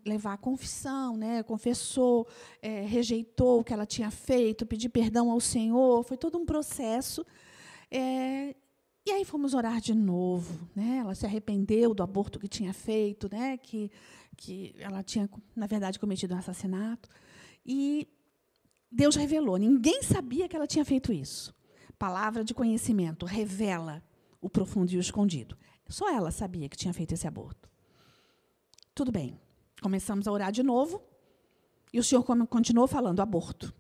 levar 0.05 0.35
a 0.35 0.37
confissão, 0.37 1.17
né? 1.17 1.43
confessou, 1.43 2.29
é, 2.63 2.83
rejeitou 2.83 3.61
o 3.61 3.65
que 3.65 3.73
ela 3.73 3.85
tinha 3.85 4.13
feito, 4.13 4.65
pediu 4.65 4.89
perdão 4.89 5.29
ao 5.33 5.41
Senhor, 5.41 6.05
foi 6.05 6.17
todo 6.17 6.39
um 6.39 6.47
processo. 6.47 7.27
É, 7.91 8.55
e 9.07 9.13
aí 9.13 9.25
fomos 9.25 9.55
orar 9.55 9.81
de 9.81 9.95
novo. 9.95 10.69
Né? 10.75 10.99
Ela 10.99 11.15
se 11.15 11.25
arrependeu 11.25 11.95
do 11.95 12.03
aborto 12.03 12.41
que 12.41 12.49
tinha 12.49 12.75
feito, 12.75 13.29
né? 13.31 13.57
que, 13.57 13.89
que 14.37 14.75
ela 14.81 15.01
tinha, 15.01 15.31
na 15.55 15.69
verdade, 15.69 15.99
cometido 16.01 16.35
um 16.35 16.39
assassinato. 16.39 17.09
E 17.65 18.09
Deus 18.91 19.15
revelou. 19.15 19.57
Ninguém 19.59 20.03
sabia 20.03 20.49
que 20.49 20.57
ela 20.57 20.67
tinha 20.67 20.85
feito 20.85 21.13
isso. 21.13 21.55
Palavra 21.97 22.43
de 22.45 22.53
conhecimento 22.53 23.25
revela 23.25 24.03
o 24.41 24.51
profundo 24.51 24.91
e 24.91 24.97
o 24.97 25.01
escondido. 25.01 25.57
Só 25.89 26.13
ela 26.13 26.33
sabia 26.33 26.69
que 26.69 26.77
tinha 26.77 26.93
feito 26.93 27.15
esse 27.15 27.29
aborto. 27.29 27.71
Tudo 28.93 29.13
bem. 29.13 29.39
Começamos 29.81 30.27
a 30.27 30.33
orar 30.33 30.51
de 30.51 30.65
novo. 30.65 31.01
E 31.93 32.01
o 32.01 32.03
senhor 32.03 32.25
continuou 32.49 32.89
falando 32.89 33.21
aborto. 33.21 33.73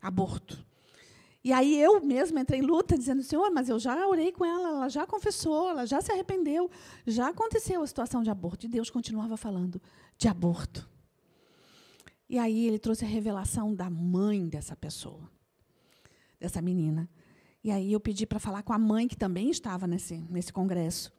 Aborto. 0.00 0.64
E 1.44 1.52
aí 1.52 1.80
eu 1.80 2.00
mesma 2.00 2.40
entrei 2.40 2.60
em 2.60 2.62
luta, 2.62 2.96
dizendo, 2.96 3.22
Senhor, 3.22 3.50
mas 3.50 3.68
eu 3.68 3.78
já 3.78 4.06
orei 4.06 4.30
com 4.30 4.44
ela, 4.44 4.68
ela 4.68 4.88
já 4.88 5.04
confessou, 5.06 5.70
ela 5.70 5.84
já 5.84 6.00
se 6.00 6.12
arrependeu, 6.12 6.70
já 7.04 7.28
aconteceu 7.28 7.82
a 7.82 7.86
situação 7.86 8.22
de 8.22 8.30
aborto. 8.30 8.66
E 8.66 8.68
Deus 8.68 8.90
continuava 8.90 9.36
falando 9.36 9.82
de 10.16 10.28
aborto. 10.28 10.88
E 12.28 12.38
aí 12.38 12.66
ele 12.66 12.78
trouxe 12.78 13.04
a 13.04 13.08
revelação 13.08 13.74
da 13.74 13.90
mãe 13.90 14.48
dessa 14.48 14.76
pessoa, 14.76 15.28
dessa 16.38 16.62
menina. 16.62 17.10
E 17.64 17.70
aí 17.70 17.92
eu 17.92 18.00
pedi 18.00 18.24
para 18.24 18.38
falar 18.38 18.62
com 18.62 18.72
a 18.72 18.78
mãe, 18.78 19.08
que 19.08 19.16
também 19.16 19.50
estava 19.50 19.86
nesse, 19.86 20.18
nesse 20.30 20.52
congresso. 20.52 21.12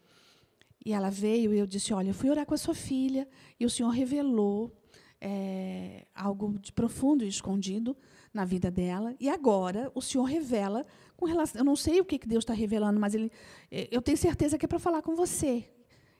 E 0.86 0.92
ela 0.94 1.10
veio 1.10 1.54
e 1.54 1.60
eu 1.60 1.68
disse: 1.68 1.94
Olha, 1.94 2.10
eu 2.10 2.14
fui 2.14 2.30
orar 2.30 2.46
com 2.46 2.54
a 2.54 2.58
sua 2.58 2.74
filha 2.74 3.28
e 3.60 3.66
o 3.66 3.70
Senhor 3.70 3.90
revelou 3.90 4.76
é, 5.22 6.06
algo 6.14 6.58
de 6.60 6.74
profundo 6.74 7.24
e 7.24 7.28
escondido 7.28 7.96
na 8.34 8.44
vida 8.46 8.72
dela. 8.72 9.16
E 9.20 9.30
agora 9.30 9.92
o 9.94 10.02
Senhor 10.02 10.24
revela 10.24 10.86
com 11.16 11.26
relação. 11.26 11.62
Eu 11.62 11.66
não 11.66 11.76
sei 11.76 12.02
o 12.02 12.06
que, 12.06 12.18
Deus 12.26 12.44
está 12.44 12.54
revelando, 12.54 13.00
mas 13.00 13.14
ele, 13.14 13.32
é, 13.70 13.88
eu 13.92 14.02
tenho 14.02 14.18
certeza 14.18 14.58
que 14.58 14.66
é 14.66 14.68
para 14.68 14.80
falar 14.80 15.02
com 15.02 15.16
você. 15.16 15.70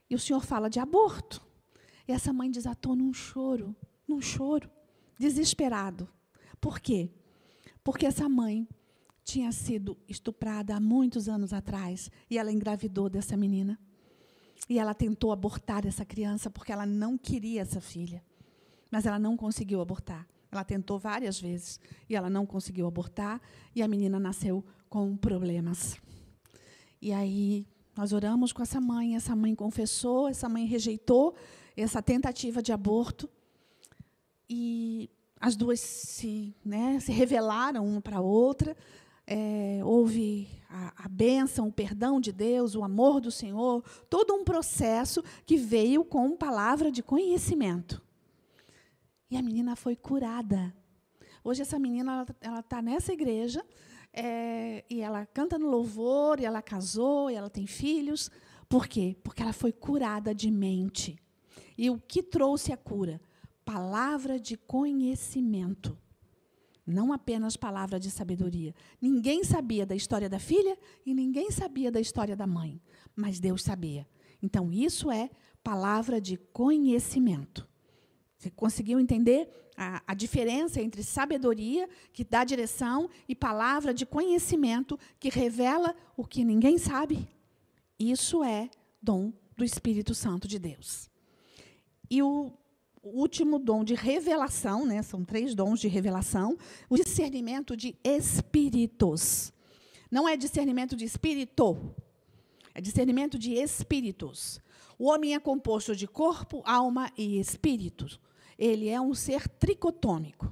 E 0.08 0.14
o 0.14 0.18
Senhor 0.18 0.40
fala 0.44 0.70
de 0.70 0.78
aborto. 0.78 1.42
E 2.06 2.12
essa 2.12 2.32
mãe 2.32 2.50
desatou 2.50 2.94
num 2.94 3.12
choro, 3.12 3.74
num 4.06 4.20
choro, 4.20 4.70
desesperado. 5.18 6.08
Por 6.60 6.78
quê? 6.78 7.10
Porque 7.82 8.06
essa 8.06 8.28
mãe 8.28 8.68
tinha 9.24 9.50
sido 9.50 9.96
estuprada 10.06 10.76
há 10.76 10.80
muitos 10.80 11.28
anos 11.28 11.52
atrás 11.52 12.10
e 12.30 12.38
ela 12.38 12.52
engravidou 12.52 13.08
dessa 13.08 13.36
menina. 13.36 13.78
E 14.68 14.78
ela 14.78 14.94
tentou 14.94 15.32
abortar 15.32 15.86
essa 15.86 16.04
criança 16.04 16.50
porque 16.50 16.72
ela 16.72 16.86
não 16.86 17.18
queria 17.18 17.62
essa 17.62 17.80
filha. 17.80 18.22
Mas 18.90 19.06
ela 19.06 19.18
não 19.18 19.36
conseguiu 19.36 19.80
abortar. 19.80 20.26
Ela 20.56 20.64
tentou 20.64 20.98
várias 20.98 21.40
vezes 21.40 21.80
e 22.08 22.16
ela 22.16 22.30
não 22.30 22.46
conseguiu 22.46 22.86
abortar 22.86 23.40
e 23.74 23.82
a 23.82 23.88
menina 23.88 24.18
nasceu 24.18 24.64
com 24.88 25.16
problemas. 25.16 25.96
E 27.00 27.12
aí 27.12 27.66
nós 27.96 28.12
oramos 28.12 28.52
com 28.52 28.62
essa 28.62 28.80
mãe, 28.80 29.16
essa 29.16 29.34
mãe 29.36 29.54
confessou, 29.54 30.28
essa 30.28 30.48
mãe 30.48 30.64
rejeitou 30.66 31.34
essa 31.76 32.02
tentativa 32.02 32.62
de 32.62 32.72
aborto. 32.72 33.28
E 34.48 35.10
as 35.40 35.56
duas 35.56 35.80
se, 35.80 36.54
né, 36.64 36.98
se 37.00 37.12
revelaram 37.12 37.86
uma 37.86 38.00
para 38.00 38.18
a 38.18 38.20
outra 38.20 38.76
é, 39.26 39.80
houve 39.82 40.48
a, 40.68 41.04
a 41.04 41.08
bênção, 41.08 41.68
o 41.68 41.72
perdão 41.72 42.20
de 42.20 42.32
Deus, 42.32 42.74
o 42.74 42.84
amor 42.84 43.20
do 43.20 43.30
Senhor, 43.30 43.82
todo 44.08 44.34
um 44.34 44.44
processo 44.44 45.22
que 45.46 45.56
veio 45.56 46.04
com 46.04 46.36
palavra 46.36 46.90
de 46.90 47.02
conhecimento. 47.02 48.02
E 49.34 49.36
a 49.36 49.42
menina 49.42 49.74
foi 49.74 49.96
curada. 49.96 50.72
Hoje 51.42 51.60
essa 51.60 51.76
menina 51.76 52.24
ela 52.40 52.60
está 52.60 52.80
nessa 52.80 53.12
igreja 53.12 53.66
é, 54.12 54.84
e 54.88 55.00
ela 55.00 55.26
canta 55.26 55.58
no 55.58 55.68
louvor, 55.68 56.38
e 56.38 56.44
ela 56.44 56.62
casou, 56.62 57.28
e 57.28 57.34
ela 57.34 57.50
tem 57.50 57.66
filhos. 57.66 58.30
Por 58.68 58.86
quê? 58.86 59.16
Porque 59.24 59.42
ela 59.42 59.52
foi 59.52 59.72
curada 59.72 60.32
de 60.32 60.52
mente. 60.52 61.18
E 61.76 61.90
o 61.90 61.98
que 61.98 62.22
trouxe 62.22 62.72
a 62.72 62.76
cura? 62.76 63.20
Palavra 63.64 64.38
de 64.38 64.56
conhecimento. 64.56 65.98
Não 66.86 67.12
apenas 67.12 67.56
palavra 67.56 67.98
de 67.98 68.12
sabedoria. 68.12 68.72
Ninguém 69.00 69.42
sabia 69.42 69.84
da 69.84 69.96
história 69.96 70.28
da 70.28 70.38
filha 70.38 70.78
e 71.04 71.12
ninguém 71.12 71.50
sabia 71.50 71.90
da 71.90 72.00
história 72.00 72.36
da 72.36 72.46
mãe, 72.46 72.80
mas 73.16 73.40
Deus 73.40 73.64
sabia. 73.64 74.06
Então, 74.40 74.70
isso 74.70 75.10
é 75.10 75.28
palavra 75.60 76.20
de 76.20 76.36
conhecimento. 76.36 77.73
Você 78.44 78.50
conseguiu 78.50 79.00
entender 79.00 79.48
a, 79.74 80.02
a, 80.06 80.12
diferença 80.12 80.78
entre 80.78 81.02
sabedoria, 81.02 81.88
que 82.12 82.22
dá 82.22 82.44
direção, 82.44 83.08
e 83.26 83.34
palavra 83.34 83.94
de 83.94 84.04
conhecimento, 84.04 84.98
que 85.18 85.30
revela 85.30 85.96
o 86.14 86.26
que 86.26 86.44
ninguém 86.44 86.76
sabe? 86.76 87.26
Isso 87.98 88.44
é 88.44 88.68
dom 89.00 89.32
do 89.56 89.64
Espírito 89.64 90.14
Santo 90.14 90.46
de 90.46 90.58
Deus. 90.58 91.08
E 92.10 92.22
o 92.22 92.52
último 93.02 93.58
dom 93.58 93.82
de 93.82 93.94
revelação, 93.94 94.84
né? 94.84 95.00
são 95.00 95.24
três 95.24 95.54
dons 95.54 95.80
de 95.80 95.88
revelação, 95.88 96.58
o 96.90 96.96
discernimento 96.96 97.74
de 97.74 97.96
espíritos. 98.04 99.54
Não 100.10 100.28
é 100.28 100.36
discernimento 100.36 100.94
de 100.94 101.06
espírito, 101.06 101.94
é 102.74 102.80
discernimento 102.82 103.38
de 103.38 103.54
espíritos. 103.54 104.60
O 104.98 105.06
homem 105.06 105.34
é 105.34 105.40
composto 105.40 105.96
de 105.96 106.06
corpo, 106.06 106.62
alma 106.66 107.10
e 107.16 107.40
espírito. 107.40 108.20
Ele 108.58 108.88
é 108.88 109.00
um 109.00 109.14
ser 109.14 109.48
tricotômico. 109.48 110.50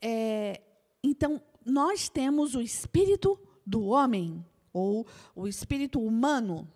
É, 0.00 0.60
então, 1.02 1.40
nós 1.64 2.08
temos 2.08 2.54
o 2.54 2.60
espírito 2.60 3.38
do 3.66 3.86
homem, 3.86 4.44
ou 4.72 5.06
o 5.34 5.46
espírito 5.46 6.00
humano, 6.00 6.68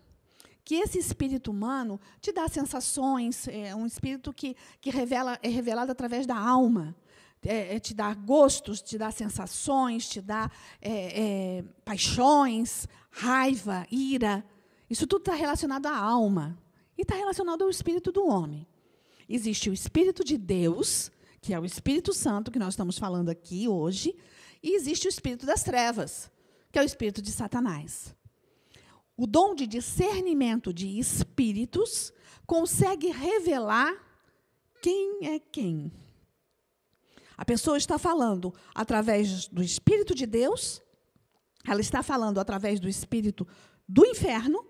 que 0.63 0.75
esse 0.75 0.97
espírito 0.97 1.51
humano 1.51 1.99
te 2.21 2.31
dá 2.31 2.47
sensações, 2.47 3.47
é 3.47 3.75
um 3.75 3.85
espírito 3.85 4.33
que, 4.33 4.55
que 4.79 4.89
revela, 4.89 5.37
é 5.41 5.49
revelado 5.49 5.91
através 5.91 6.25
da 6.25 6.37
alma. 6.37 6.95
É, 7.45 7.75
é, 7.75 7.79
te 7.79 7.93
dá 7.93 8.13
gostos, 8.13 8.81
te 8.81 8.97
dá 8.97 9.11
sensações, 9.11 10.07
te 10.07 10.21
dá 10.21 10.49
é, 10.81 11.59
é 11.59 11.63
paixões, 11.83 12.87
raiva, 13.11 13.85
ira. 13.91 14.45
Isso 14.89 15.05
tudo 15.05 15.23
está 15.23 15.33
relacionado 15.33 15.87
à 15.87 15.97
alma. 15.97 16.57
E 16.97 17.01
está 17.01 17.15
relacionado 17.15 17.63
ao 17.63 17.69
espírito 17.69 18.13
do 18.13 18.25
homem. 18.25 18.65
Existe 19.27 19.69
o 19.69 19.73
espírito 19.73 20.23
de 20.23 20.37
Deus, 20.37 21.11
que 21.41 21.53
é 21.53 21.59
o 21.59 21.65
Espírito 21.65 22.13
Santo, 22.13 22.51
que 22.51 22.59
nós 22.59 22.73
estamos 22.73 22.97
falando 22.97 23.29
aqui 23.29 23.67
hoje, 23.67 24.15
e 24.61 24.75
existe 24.75 25.07
o 25.07 25.09
espírito 25.09 25.45
das 25.45 25.63
trevas, 25.63 26.31
que 26.71 26.79
é 26.79 26.81
o 26.81 26.85
espírito 26.85 27.21
de 27.21 27.31
Satanás 27.31 28.15
o 29.15 29.27
dom 29.27 29.53
de 29.53 29.67
discernimento 29.67 30.73
de 30.73 30.99
espíritos 30.99 32.11
consegue 32.45 33.09
revelar 33.09 33.93
quem 34.81 35.27
é 35.27 35.39
quem. 35.39 35.91
A 37.37 37.45
pessoa 37.45 37.77
está 37.77 37.97
falando 37.97 38.53
através 38.75 39.47
do 39.47 39.63
Espírito 39.63 40.13
de 40.13 40.25
Deus, 40.25 40.81
ela 41.65 41.81
está 41.81 42.03
falando 42.03 42.39
através 42.39 42.79
do 42.79 42.89
Espírito 42.89 43.47
do 43.87 44.05
inferno, 44.05 44.65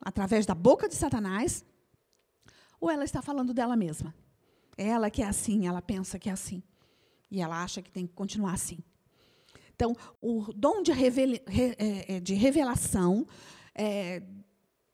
através 0.00 0.44
da 0.44 0.54
boca 0.54 0.88
de 0.88 0.94
Satanás, 0.94 1.64
ou 2.80 2.90
ela 2.90 3.04
está 3.04 3.22
falando 3.22 3.52
dela 3.54 3.76
mesma. 3.76 4.14
Ela 4.76 5.10
que 5.10 5.22
é 5.22 5.26
assim, 5.26 5.66
ela 5.66 5.80
pensa 5.80 6.18
que 6.18 6.28
é 6.28 6.32
assim. 6.32 6.62
E 7.30 7.40
ela 7.40 7.62
acha 7.62 7.82
que 7.82 7.90
tem 7.90 8.06
que 8.06 8.12
continuar 8.12 8.54
assim. 8.54 8.78
Então, 9.74 9.96
o 10.20 10.52
dom 10.52 10.82
de, 10.82 10.92
é, 10.92 12.16
é, 12.16 12.20
de 12.20 12.34
revelação 12.34 13.26
é, 13.74 14.22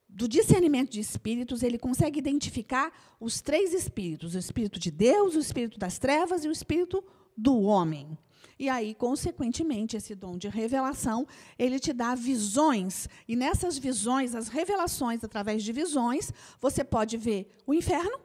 do 0.08 0.26
discernimento 0.26 0.90
de 0.90 1.00
espíritos, 1.00 1.62
ele 1.62 1.78
consegue 1.78 2.18
identificar 2.18 2.92
os 3.20 3.40
três 3.40 3.74
espíritos: 3.74 4.34
o 4.34 4.38
espírito 4.38 4.78
de 4.78 4.90
Deus, 4.90 5.36
o 5.36 5.38
espírito 5.38 5.78
das 5.78 5.98
trevas 5.98 6.44
e 6.44 6.48
o 6.48 6.52
espírito 6.52 7.04
do 7.36 7.60
homem. 7.60 8.18
E 8.58 8.68
aí, 8.68 8.94
consequentemente, 8.94 9.96
esse 9.96 10.14
dom 10.14 10.36
de 10.36 10.48
revelação, 10.48 11.26
ele 11.58 11.78
te 11.78 11.92
dá 11.92 12.14
visões. 12.14 13.08
E 13.26 13.34
nessas 13.34 13.78
visões, 13.78 14.34
as 14.34 14.48
revelações 14.48 15.24
através 15.24 15.62
de 15.62 15.72
visões, 15.72 16.32
você 16.60 16.84
pode 16.84 17.16
ver 17.16 17.50
o 17.66 17.72
inferno, 17.72 18.18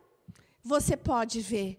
você 0.64 0.98
pode 0.98 1.40
ver 1.40 1.78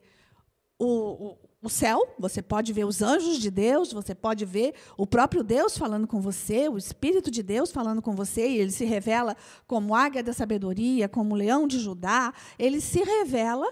o, 0.78 1.36
o 1.62 1.68
céu, 1.68 2.14
você 2.18 2.40
pode 2.40 2.72
ver 2.72 2.84
os 2.84 3.02
anjos 3.02 3.38
de 3.38 3.50
Deus, 3.50 3.92
você 3.92 4.14
pode 4.14 4.44
ver 4.44 4.74
o 4.96 5.06
próprio 5.06 5.42
Deus 5.42 5.76
falando 5.76 6.06
com 6.06 6.20
você, 6.20 6.68
o 6.68 6.78
Espírito 6.78 7.30
de 7.30 7.42
Deus 7.42 7.72
falando 7.72 8.00
com 8.00 8.14
você, 8.14 8.48
e 8.48 8.58
ele 8.58 8.70
se 8.70 8.84
revela 8.84 9.36
como 9.66 9.94
águia 9.94 10.22
da 10.22 10.32
sabedoria, 10.32 11.08
como 11.08 11.34
leão 11.34 11.66
de 11.66 11.78
Judá, 11.78 12.32
ele 12.58 12.80
se 12.80 13.02
revela, 13.02 13.66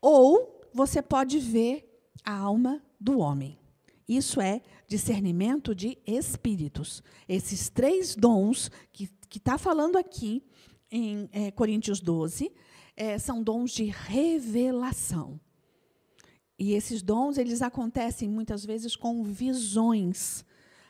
ou 0.00 0.60
você 0.72 1.00
pode 1.00 1.38
ver 1.38 1.86
a 2.24 2.36
alma 2.36 2.82
do 2.98 3.18
homem. 3.20 3.59
Isso 4.10 4.40
é 4.40 4.60
discernimento 4.88 5.72
de 5.72 5.96
espíritos. 6.04 7.00
Esses 7.28 7.68
três 7.68 8.16
dons 8.16 8.68
que 8.92 9.08
está 9.36 9.56
falando 9.56 9.96
aqui 9.96 10.42
em 10.90 11.28
é, 11.30 11.52
Coríntios 11.52 12.00
12 12.00 12.50
é, 12.96 13.16
são 13.20 13.40
dons 13.40 13.70
de 13.70 13.84
revelação. 13.84 15.38
E 16.58 16.72
esses 16.72 17.02
dons, 17.02 17.38
eles 17.38 17.62
acontecem 17.62 18.28
muitas 18.28 18.64
vezes 18.64 18.96
com 18.96 19.22
visões. 19.22 20.44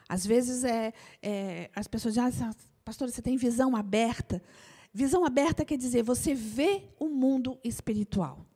Às 0.08 0.24
vezes 0.24 0.64
é, 0.64 0.94
é 1.22 1.68
as 1.76 1.86
pessoas 1.86 2.14
dizem, 2.14 2.46
ah, 2.46 2.54
pastor, 2.82 3.10
você 3.10 3.20
tem 3.20 3.36
visão 3.36 3.76
aberta. 3.76 4.42
Visão 4.94 5.26
aberta 5.26 5.62
quer 5.62 5.76
dizer 5.76 6.02
você 6.02 6.34
vê 6.34 6.84
o 6.98 7.10
mundo 7.10 7.58
espiritual. 7.62 8.46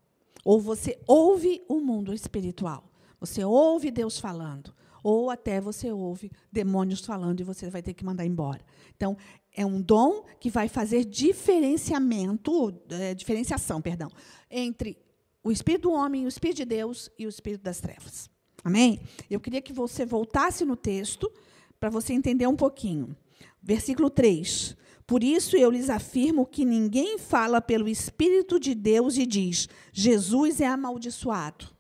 Ou 0.42 0.59
você 0.59 0.98
ouve 1.07 1.62
o 1.68 1.81
mundo 1.81 2.14
espiritual. 2.14 2.93
Você 3.20 3.44
ouve 3.44 3.90
Deus 3.90 4.18
falando. 4.18 4.74
Ou 5.03 5.29
até 5.29 5.61
você 5.61 5.92
ouve 5.92 6.31
demônios 6.50 7.05
falando 7.05 7.40
e 7.40 7.44
você 7.44 7.68
vai 7.68 7.83
ter 7.83 7.92
que 7.92 8.05
mandar 8.05 8.24
embora. 8.24 8.64
Então, 8.96 9.16
é 9.53 9.64
um 9.64 9.81
dom 9.81 10.24
que 10.40 10.48
vai 10.48 10.66
fazer 10.66 11.05
diferenciamento, 11.05 12.74
é, 12.88 13.14
diferenciação, 13.14 13.83
perdão, 13.83 14.11
entre 14.50 14.98
o 15.42 15.53
espírito 15.53 15.88
do 15.88 15.92
homem, 15.92 16.24
o 16.24 16.29
espírito 16.29 16.57
de 16.57 16.64
Deus 16.64 17.11
e 17.18 17.27
o 17.27 17.29
espírito 17.29 17.62
das 17.62 17.81
trevas. 17.81 18.31
Amém? 18.64 19.00
Eu 19.29 19.38
queria 19.38 19.61
que 19.61 19.74
você 19.74 20.07
voltasse 20.07 20.64
no 20.64 20.74
texto 20.74 21.31
para 21.79 21.90
você 21.90 22.14
entender 22.14 22.46
um 22.46 22.57
pouquinho. 22.57 23.14
Versículo 23.62 24.09
3. 24.09 24.74
Por 25.07 25.22
isso 25.22 25.55
eu 25.55 25.70
lhes 25.70 25.90
afirmo 25.90 26.46
que 26.46 26.64
ninguém 26.64 27.18
fala 27.18 27.61
pelo 27.61 27.88
Espírito 27.88 28.59
de 28.59 28.74
Deus 28.74 29.18
e 29.18 29.27
diz: 29.27 29.68
Jesus 29.92 30.62
é 30.62 30.66
amaldiçoado. 30.66 31.73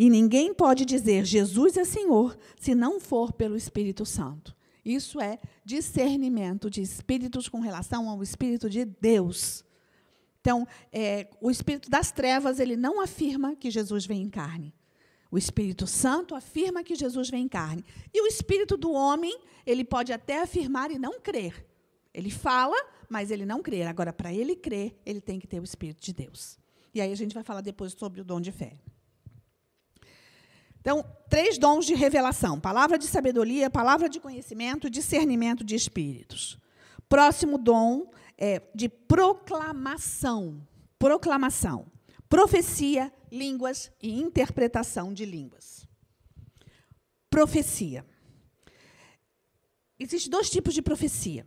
E 0.00 0.08
ninguém 0.08 0.54
pode 0.54 0.84
dizer 0.84 1.24
Jesus 1.24 1.76
é 1.76 1.84
Senhor 1.84 2.38
se 2.56 2.72
não 2.72 3.00
for 3.00 3.32
pelo 3.32 3.56
Espírito 3.56 4.06
Santo. 4.06 4.56
Isso 4.84 5.20
é 5.20 5.40
discernimento 5.64 6.70
de 6.70 6.80
espíritos 6.80 7.48
com 7.48 7.58
relação 7.58 8.08
ao 8.08 8.22
Espírito 8.22 8.70
de 8.70 8.84
Deus. 8.84 9.64
Então, 10.40 10.64
é, 10.92 11.28
o 11.40 11.50
Espírito 11.50 11.90
das 11.90 12.12
trevas 12.12 12.60
ele 12.60 12.76
não 12.76 13.00
afirma 13.00 13.56
que 13.56 13.72
Jesus 13.72 14.06
vem 14.06 14.22
em 14.22 14.30
carne. 14.30 14.72
O 15.32 15.36
Espírito 15.36 15.84
Santo 15.84 16.36
afirma 16.36 16.84
que 16.84 16.94
Jesus 16.94 17.28
vem 17.28 17.46
em 17.46 17.48
carne. 17.48 17.84
E 18.14 18.22
o 18.22 18.26
Espírito 18.28 18.76
do 18.76 18.92
homem, 18.92 19.36
ele 19.66 19.84
pode 19.84 20.12
até 20.12 20.40
afirmar 20.40 20.92
e 20.92 20.98
não 20.98 21.18
crer. 21.18 21.66
Ele 22.14 22.30
fala, 22.30 22.76
mas 23.08 23.32
ele 23.32 23.44
não 23.44 23.60
crê. 23.60 23.82
Agora, 23.82 24.12
para 24.12 24.32
ele 24.32 24.54
crer, 24.54 24.96
ele 25.04 25.20
tem 25.20 25.40
que 25.40 25.48
ter 25.48 25.58
o 25.58 25.64
Espírito 25.64 26.00
de 26.00 26.12
Deus. 26.12 26.56
E 26.94 27.00
aí 27.00 27.10
a 27.10 27.16
gente 27.16 27.34
vai 27.34 27.42
falar 27.42 27.62
depois 27.62 27.94
sobre 27.94 28.20
o 28.20 28.24
dom 28.24 28.40
de 28.40 28.52
fé. 28.52 28.78
Então, 30.80 31.04
três 31.28 31.58
dons 31.58 31.86
de 31.86 31.94
revelação: 31.94 32.58
palavra 32.60 32.98
de 32.98 33.06
sabedoria, 33.06 33.70
palavra 33.70 34.08
de 34.08 34.20
conhecimento, 34.20 34.90
discernimento 34.90 35.64
de 35.64 35.74
espíritos. 35.74 36.58
Próximo 37.08 37.58
dom 37.58 38.10
é 38.36 38.62
de 38.74 38.88
proclamação. 38.88 40.66
Proclamação. 40.98 41.86
Profecia, 42.28 43.12
línguas 43.30 43.90
e 44.02 44.20
interpretação 44.20 45.12
de 45.12 45.24
línguas. 45.24 45.86
Profecia. 47.30 48.04
Existem 49.98 50.30
dois 50.30 50.48
tipos 50.48 50.74
de 50.74 50.82
profecia. 50.82 51.46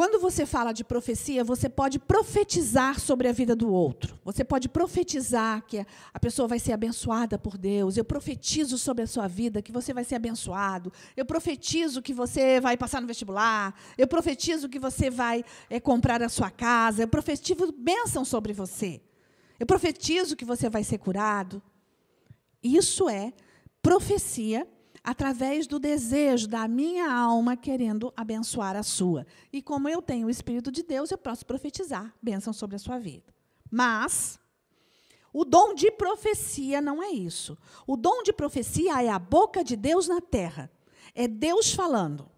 Quando 0.00 0.18
você 0.18 0.46
fala 0.46 0.72
de 0.72 0.82
profecia, 0.82 1.44
você 1.44 1.68
pode 1.68 1.98
profetizar 1.98 2.98
sobre 2.98 3.28
a 3.28 3.32
vida 3.32 3.54
do 3.54 3.70
outro. 3.70 4.18
Você 4.24 4.42
pode 4.42 4.66
profetizar 4.66 5.62
que 5.66 5.84
a 6.14 6.18
pessoa 6.18 6.48
vai 6.48 6.58
ser 6.58 6.72
abençoada 6.72 7.38
por 7.38 7.58
Deus. 7.58 7.98
Eu 7.98 8.04
profetizo 8.06 8.78
sobre 8.78 9.04
a 9.04 9.06
sua 9.06 9.28
vida 9.28 9.60
que 9.60 9.70
você 9.70 9.92
vai 9.92 10.02
ser 10.02 10.14
abençoado. 10.14 10.90
Eu 11.14 11.26
profetizo 11.26 12.00
que 12.00 12.14
você 12.14 12.58
vai 12.62 12.78
passar 12.78 13.02
no 13.02 13.06
vestibular. 13.06 13.78
Eu 13.98 14.08
profetizo 14.08 14.70
que 14.70 14.78
você 14.78 15.10
vai 15.10 15.44
é, 15.68 15.78
comprar 15.78 16.22
a 16.22 16.30
sua 16.30 16.50
casa. 16.50 17.02
Eu 17.02 17.08
profetizo 17.08 17.70
bênção 17.70 18.24
sobre 18.24 18.54
você. 18.54 19.02
Eu 19.58 19.66
profetizo 19.66 20.34
que 20.34 20.46
você 20.46 20.70
vai 20.70 20.82
ser 20.82 20.96
curado. 20.96 21.62
Isso 22.62 23.06
é 23.06 23.34
profecia 23.82 24.66
através 25.02 25.66
do 25.66 25.78
desejo 25.78 26.46
da 26.46 26.68
minha 26.68 27.12
alma 27.12 27.56
querendo 27.56 28.12
abençoar 28.16 28.76
a 28.76 28.82
sua. 28.82 29.26
E 29.52 29.62
como 29.62 29.88
eu 29.88 30.02
tenho 30.02 30.26
o 30.26 30.30
Espírito 30.30 30.70
de 30.70 30.82
Deus, 30.82 31.10
eu 31.10 31.18
posso 31.18 31.44
profetizar 31.46 32.14
bênção 32.22 32.52
sobre 32.52 32.76
a 32.76 32.78
sua 32.78 32.98
vida. 32.98 33.32
Mas 33.70 34.38
o 35.32 35.44
dom 35.44 35.74
de 35.74 35.90
profecia 35.90 36.80
não 36.80 37.02
é 37.02 37.10
isso. 37.10 37.56
O 37.86 37.96
dom 37.96 38.22
de 38.22 38.32
profecia 38.32 39.02
é 39.02 39.08
a 39.08 39.18
boca 39.18 39.62
de 39.62 39.76
Deus 39.76 40.08
na 40.08 40.20
terra. 40.20 40.70
É 41.14 41.28
Deus 41.28 41.72
falando. 41.72 42.28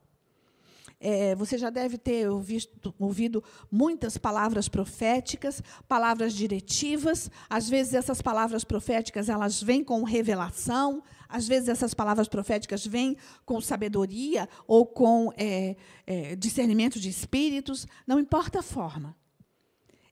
É, 1.05 1.35
você 1.35 1.59
já 1.59 1.69
deve 1.69 1.99
ter 1.99 2.31
ouvido, 2.31 2.95
ouvido 2.97 3.43
muitas 3.69 4.17
palavras 4.17 4.69
proféticas, 4.69 5.61
palavras 5.89 6.33
diretivas. 6.33 7.29
Às 7.51 7.69
vezes 7.69 7.95
essas 7.95 8.23
palavras 8.23 8.63
proféticas 8.63 9.29
elas 9.29 9.61
vêm 9.61 9.83
com 9.83 10.05
revelação, 10.05 11.03
às 11.33 11.49
vezes 11.49 11.69
essas 11.69 11.95
palavras 11.95 12.29
proféticas 12.29 12.87
vêm 12.87 13.17
com 13.45 13.61
sabedoria 13.61 14.49
ou 14.67 14.85
com 14.85 15.33
é, 15.37 15.75
é, 16.07 16.37
discernimento 16.37 17.01
de 17.01 17.09
espíritos, 17.09 17.87
não 18.07 18.21
importa 18.21 18.59
a 18.59 18.63
forma. 18.63 19.17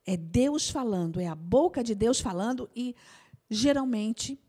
É 0.06 0.16
Deus 0.16 0.70
falando, 0.70 1.20
é 1.20 1.26
a 1.26 1.34
boca 1.34 1.84
de 1.84 1.94
Deus 1.94 2.20
falando 2.20 2.68
e, 2.74 2.96
geralmente, 3.50 4.40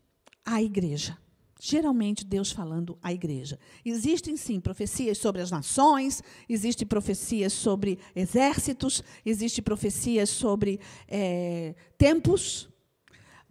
a 0.44 0.62
igreja. 0.62 1.16
Geralmente, 1.60 2.24
Deus 2.24 2.50
falando 2.50 2.98
à 3.00 3.12
igreja. 3.12 3.56
Existem, 3.84 4.36
sim, 4.36 4.58
profecias 4.58 5.18
sobre 5.18 5.42
as 5.42 5.50
nações, 5.50 6.20
existem 6.48 6.88
profecias 6.88 7.52
sobre 7.52 7.98
exércitos, 8.16 9.02
existem 9.24 9.62
profecias 9.62 10.30
sobre 10.30 10.80
é, 11.06 11.76
tempos, 11.96 12.71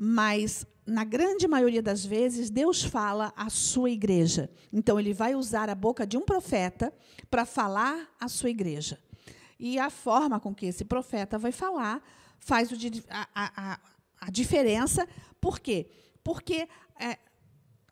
mas 0.03 0.65
na 0.83 1.03
grande 1.03 1.47
maioria 1.47 1.79
das 1.79 2.03
vezes, 2.03 2.49
Deus 2.49 2.81
fala 2.81 3.31
à 3.37 3.51
sua 3.51 3.91
igreja. 3.91 4.49
Então, 4.73 4.99
ele 4.99 5.13
vai 5.13 5.35
usar 5.35 5.69
a 5.69 5.75
boca 5.75 6.07
de 6.07 6.17
um 6.17 6.21
profeta 6.21 6.91
para 7.29 7.45
falar 7.45 8.09
à 8.19 8.27
sua 8.27 8.49
igreja. 8.49 8.97
E 9.59 9.77
a 9.77 9.91
forma 9.91 10.39
com 10.39 10.55
que 10.55 10.65
esse 10.65 10.83
profeta 10.83 11.37
vai 11.37 11.51
falar 11.51 12.03
faz 12.39 12.71
a, 13.11 13.27
a, 13.35 13.79
a, 14.19 14.31
diferença. 14.31 15.07
Por 15.39 15.59
quê? 15.59 15.87
Porque 16.23 16.67
é, 16.99 17.19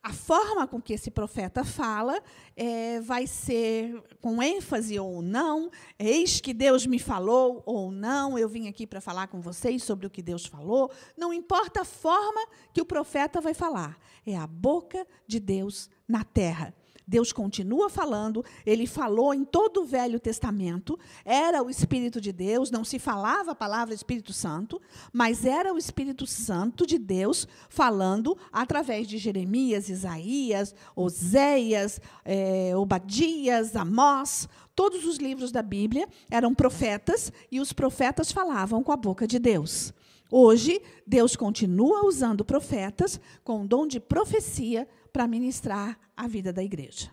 a 0.01 0.13
forma 0.13 0.65
com 0.65 0.81
que 0.81 0.93
esse 0.93 1.11
profeta 1.11 1.63
fala 1.63 2.21
é, 2.55 3.01
vai 3.01 3.27
ser 3.27 4.01
com 4.21 4.41
ênfase 4.41 4.97
ou 4.97 5.21
não, 5.21 5.69
eis 5.97 6.39
que 6.39 6.53
Deus 6.53 6.85
me 6.85 6.99
falou 6.99 7.61
ou 7.65 7.91
não, 7.91 8.37
eu 8.37 8.47
vim 8.47 8.67
aqui 8.67 8.87
para 8.87 9.01
falar 9.01 9.27
com 9.27 9.41
vocês 9.41 9.83
sobre 9.83 10.07
o 10.07 10.09
que 10.09 10.21
Deus 10.21 10.45
falou. 10.45 10.89
Não 11.17 11.33
importa 11.33 11.81
a 11.81 11.85
forma 11.85 12.47
que 12.73 12.81
o 12.81 12.85
profeta 12.85 13.41
vai 13.41 13.53
falar, 13.53 13.99
é 14.25 14.37
a 14.37 14.47
boca 14.47 15.05
de 15.27 15.39
Deus 15.39 15.89
na 16.07 16.23
terra. 16.23 16.73
Deus 17.09 17.33
continua 17.33 17.89
falando, 17.89 18.45
ele 18.63 18.85
falou 18.85 19.33
em 19.33 19.43
todo 19.43 19.81
o 19.81 19.85
Velho 19.85 20.19
Testamento, 20.19 20.97
era 21.25 21.63
o 21.63 21.69
Espírito 21.69 22.21
de 22.21 22.31
Deus, 22.31 22.69
não 22.69 22.83
se 22.83 22.99
falava 22.99 23.51
a 23.51 23.55
palavra 23.55 23.95
Espírito 23.95 24.31
Santo, 24.31 24.79
mas 25.11 25.43
era 25.43 25.73
o 25.73 25.77
Espírito 25.79 26.27
Santo 26.27 26.85
de 26.85 26.99
Deus 26.99 27.47
falando 27.67 28.37
através 28.51 29.07
de 29.07 29.17
Jeremias, 29.17 29.89
Isaías, 29.89 30.75
Oséias, 30.95 31.99
é, 32.23 32.77
Obadias, 32.77 33.75
Amós, 33.75 34.47
todos 34.75 35.03
os 35.03 35.17
livros 35.17 35.51
da 35.51 35.63
Bíblia 35.63 36.07
eram 36.29 36.53
profetas 36.53 37.33
e 37.51 37.59
os 37.59 37.73
profetas 37.73 38.31
falavam 38.31 38.83
com 38.83 38.91
a 38.91 38.97
boca 38.97 39.25
de 39.25 39.39
Deus. 39.39 39.91
Hoje, 40.31 40.79
Deus 41.07 41.35
continua 41.35 42.05
usando 42.05 42.45
profetas 42.45 43.19
com 43.43 43.63
o 43.63 43.67
dom 43.67 43.87
de 43.87 43.99
profecia 43.99 44.87
para 45.11 45.27
ministrar 45.27 45.99
a 46.15 46.27
vida 46.27 46.51
da 46.51 46.63
igreja. 46.63 47.11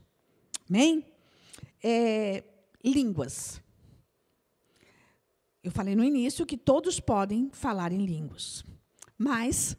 Amém? 0.69 1.05
É, 1.83 2.43
línguas. 2.85 3.61
Eu 5.63 5.71
falei 5.71 5.97
no 5.97 6.05
início 6.05 6.47
que 6.47 6.57
todos 6.57 7.01
podem 7.01 7.51
falar 7.53 7.93
em 7.93 8.07
línguas, 8.07 8.65
mas 9.19 9.77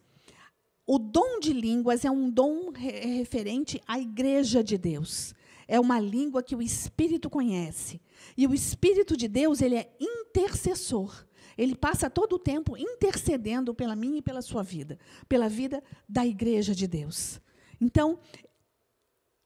o 0.86 0.98
dom 0.98 1.40
de 1.40 1.52
línguas 1.52 2.06
é 2.06 2.12
um 2.12 2.30
dom 2.30 2.72
referente 2.72 3.82
à 3.88 4.00
igreja 4.00 4.64
de 4.64 4.78
Deus. 4.78 5.34
É 5.68 5.80
uma 5.80 6.00
língua 6.00 6.42
que 6.42 6.56
o 6.56 6.62
Espírito 6.62 7.30
conhece. 7.30 8.00
E 8.38 8.48
o 8.48 8.54
Espírito 8.54 9.18
de 9.18 9.28
Deus, 9.28 9.62
ele 9.62 9.76
é 9.76 9.94
intercessor. 10.00 11.26
Ele 11.58 11.76
passa 11.76 12.10
todo 12.10 12.34
o 12.34 12.40
tempo 12.40 12.78
intercedendo 12.78 13.74
pela 13.74 13.96
minha 13.96 14.20
e 14.20 14.22
pela 14.22 14.42
sua 14.42 14.64
vida, 14.64 14.98
pela 15.28 15.50
vida 15.50 15.84
da 16.08 16.26
igreja 16.26 16.74
de 16.74 16.88
Deus. 16.88 17.42
Então, 17.80 18.20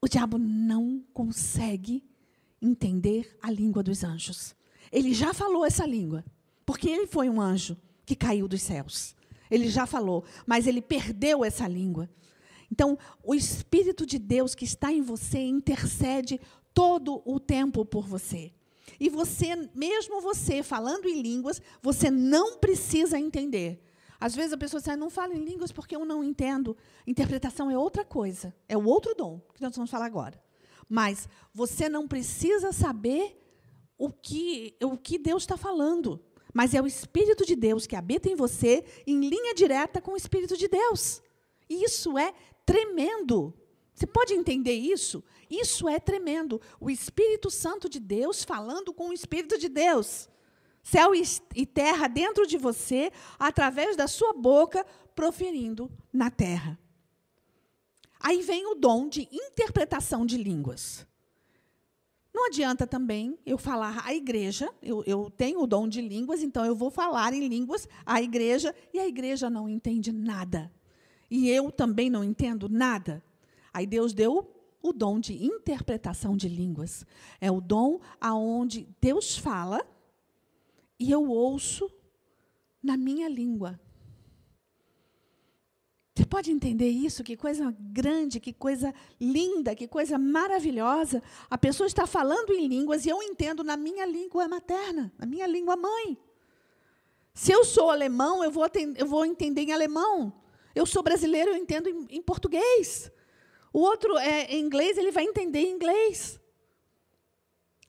o 0.02 0.08
diabo 0.08 0.38
não 0.38 1.04
consegue 1.14 2.04
entender 2.62 3.38
a 3.42 3.52
língua 3.52 3.84
dos 3.84 4.04
anjos. 4.04 4.56
Ele 4.92 5.14
já 5.14 5.34
falou 5.34 5.66
essa 5.66 5.86
língua, 5.86 6.24
porque 6.66 6.90
ele 6.90 7.08
foi 7.08 7.30
um 7.30 7.40
anjo 7.40 7.78
que 8.06 8.16
caiu 8.16 8.48
dos 8.48 8.62
céus. 8.62 9.16
Ele 9.50 9.70
já 9.70 9.86
falou, 9.86 10.24
mas 10.46 10.68
ele 10.68 10.82
perdeu 10.82 11.44
essa 11.44 11.68
língua. 11.68 12.10
Então, 12.72 12.98
o 13.22 13.36
Espírito 13.36 14.06
de 14.06 14.18
Deus 14.18 14.56
que 14.56 14.64
está 14.64 14.92
em 14.92 15.02
você 15.02 15.40
intercede 15.40 16.40
todo 16.74 17.22
o 17.26 17.40
tempo 17.40 17.86
por 17.86 18.08
você. 18.08 18.54
E 19.00 19.10
você, 19.10 19.70
mesmo 19.76 20.22
você 20.22 20.64
falando 20.64 21.08
em 21.08 21.22
línguas, 21.22 21.62
você 21.82 22.10
não 22.10 22.58
precisa 22.58 23.20
entender. 23.20 23.84
Às 24.22 24.36
vezes 24.36 24.54
a 24.54 24.58
pessoa 24.58 24.80
diz, 24.80 24.96
não 24.96 25.10
falo 25.10 25.34
em 25.34 25.44
línguas 25.44 25.72
porque 25.72 25.96
eu 25.96 26.06
não 26.06 26.24
entendo. 26.24 26.78
Interpretação 27.08 27.72
é 27.72 27.78
outra 27.78 28.06
coisa, 28.06 28.56
é 28.70 28.78
o 28.78 28.86
outro 28.86 29.16
dom 29.16 29.42
que 29.56 29.62
nós 29.64 29.76
vamos 29.76 29.90
falar 29.90 30.06
agora. 30.06 30.40
Mas 30.88 31.28
você 31.52 31.90
não 31.90 32.08
precisa 32.08 32.72
saber 32.72 33.36
o 33.98 34.12
que, 34.12 34.76
o 34.84 34.96
que 34.96 35.18
Deus 35.18 35.42
está 35.42 35.58
falando. 35.58 36.24
Mas 36.54 36.76
é 36.76 36.82
o 36.82 36.86
Espírito 36.86 37.44
de 37.48 37.56
Deus 37.56 37.88
que 37.88 37.96
habita 37.96 38.30
em 38.30 38.36
você 38.36 38.86
em 39.08 39.28
linha 39.28 39.56
direta 39.56 40.00
com 40.00 40.12
o 40.12 40.18
Espírito 40.18 40.56
de 40.56 40.68
Deus. 40.68 41.20
E 41.68 41.84
isso 41.84 42.16
é 42.16 42.32
tremendo. 42.64 43.52
Você 43.96 44.06
pode 44.06 44.36
entender 44.36 44.74
isso? 44.74 45.24
Isso 45.50 45.90
é 45.90 46.00
tremendo. 46.00 46.62
O 46.80 46.92
Espírito 46.92 47.50
Santo 47.50 47.90
de 47.90 48.00
Deus 48.00 48.44
falando 48.44 48.94
com 48.94 49.10
o 49.10 49.14
Espírito 49.14 49.58
de 49.58 49.68
Deus. 49.68 50.30
Céu 50.84 51.12
e 51.56 51.66
terra 51.66 52.08
dentro 52.08 52.48
de 52.48 52.58
você, 52.58 53.12
através 53.38 53.96
da 53.96 54.08
sua 54.08 54.34
boca, 54.34 54.86
proferindo 55.16 55.92
na 56.12 56.32
terra. 56.32 56.78
Aí 58.20 58.42
vem 58.42 58.66
o 58.68 58.76
dom 58.76 59.08
de 59.08 59.28
interpretação 59.32 60.26
de 60.26 60.38
línguas. 60.38 61.06
Não 62.34 62.48
adianta 62.48 62.88
também 62.88 63.38
eu 63.46 63.58
falar 63.58 64.04
à 64.06 64.14
igreja, 64.14 64.74
eu, 64.82 65.04
eu, 65.06 65.30
tenho 65.30 65.62
o 65.62 65.68
dom 65.68 65.88
de 65.88 66.02
línguas, 66.02 66.42
então 66.42 66.66
eu 66.66 66.76
vou 66.76 66.90
falar 66.90 67.34
em 67.34 67.48
línguas 67.48 67.88
à 68.06 68.22
igreja, 68.22 68.74
e 68.94 69.00
a 69.00 69.08
igreja 69.08 69.50
não 69.50 69.68
entende 69.68 70.12
nada. 70.12 70.72
e 71.30 71.50
eu 71.50 71.72
também 71.72 72.10
não 72.10 72.24
entendo 72.24 72.70
nada. 72.70 73.24
Aí 73.74 73.86
Deus 73.86 74.14
deu 74.14 74.50
o 74.82 74.92
dom 74.92 75.20
de 75.20 75.46
interpretação 75.46 76.36
de 76.36 76.50
línguas. 76.50 77.06
É 77.40 77.52
o 77.52 77.62
dom 77.62 78.00
aonde 78.20 78.88
Deus 79.00 79.38
fala 79.38 79.86
e 81.02 81.12
eu 81.12 81.28
ouço 81.28 81.92
na 82.82 82.96
minha 82.96 83.28
língua. 83.28 83.80
Você 86.16 86.26
pode 86.26 86.52
entender 86.52 86.90
isso? 86.90 87.24
Que 87.24 87.36
coisa 87.36 87.76
grande, 87.80 88.40
que 88.40 88.54
coisa 88.54 88.94
linda, 89.20 89.76
que 89.76 89.88
coisa 89.88 90.20
maravilhosa. 90.20 91.24
A 91.50 91.58
pessoa 91.58 91.88
está 91.88 92.06
falando 92.06 92.52
em 92.54 92.68
línguas 92.68 93.06
e 93.06 93.10
eu 93.10 93.24
entendo 93.24 93.64
na 93.64 93.76
minha 93.76 94.06
língua 94.06 94.48
materna, 94.48 95.12
na 95.18 95.26
minha 95.26 95.48
língua 95.48 95.76
mãe. 95.76 96.18
Se 97.34 97.52
eu 97.52 97.64
sou 97.64 97.90
alemão, 97.90 98.44
eu 98.44 98.52
vou, 98.52 98.68
eu 98.98 99.08
vou 99.08 99.26
entender 99.26 99.62
em 99.62 99.72
alemão. 99.72 100.32
Eu 100.76 100.86
sou 100.86 101.02
brasileiro, 101.02 101.52
eu 101.52 101.56
entendo 101.56 101.90
em, 101.90 102.18
em 102.18 102.22
português. 102.22 103.12
O 103.74 103.80
outro 103.80 104.18
é 104.18 104.54
em 104.54 104.60
inglês, 104.60 104.98
ele 104.98 105.12
vai 105.12 105.24
entender 105.24 105.62
em 105.62 105.74
inglês. 105.74 106.41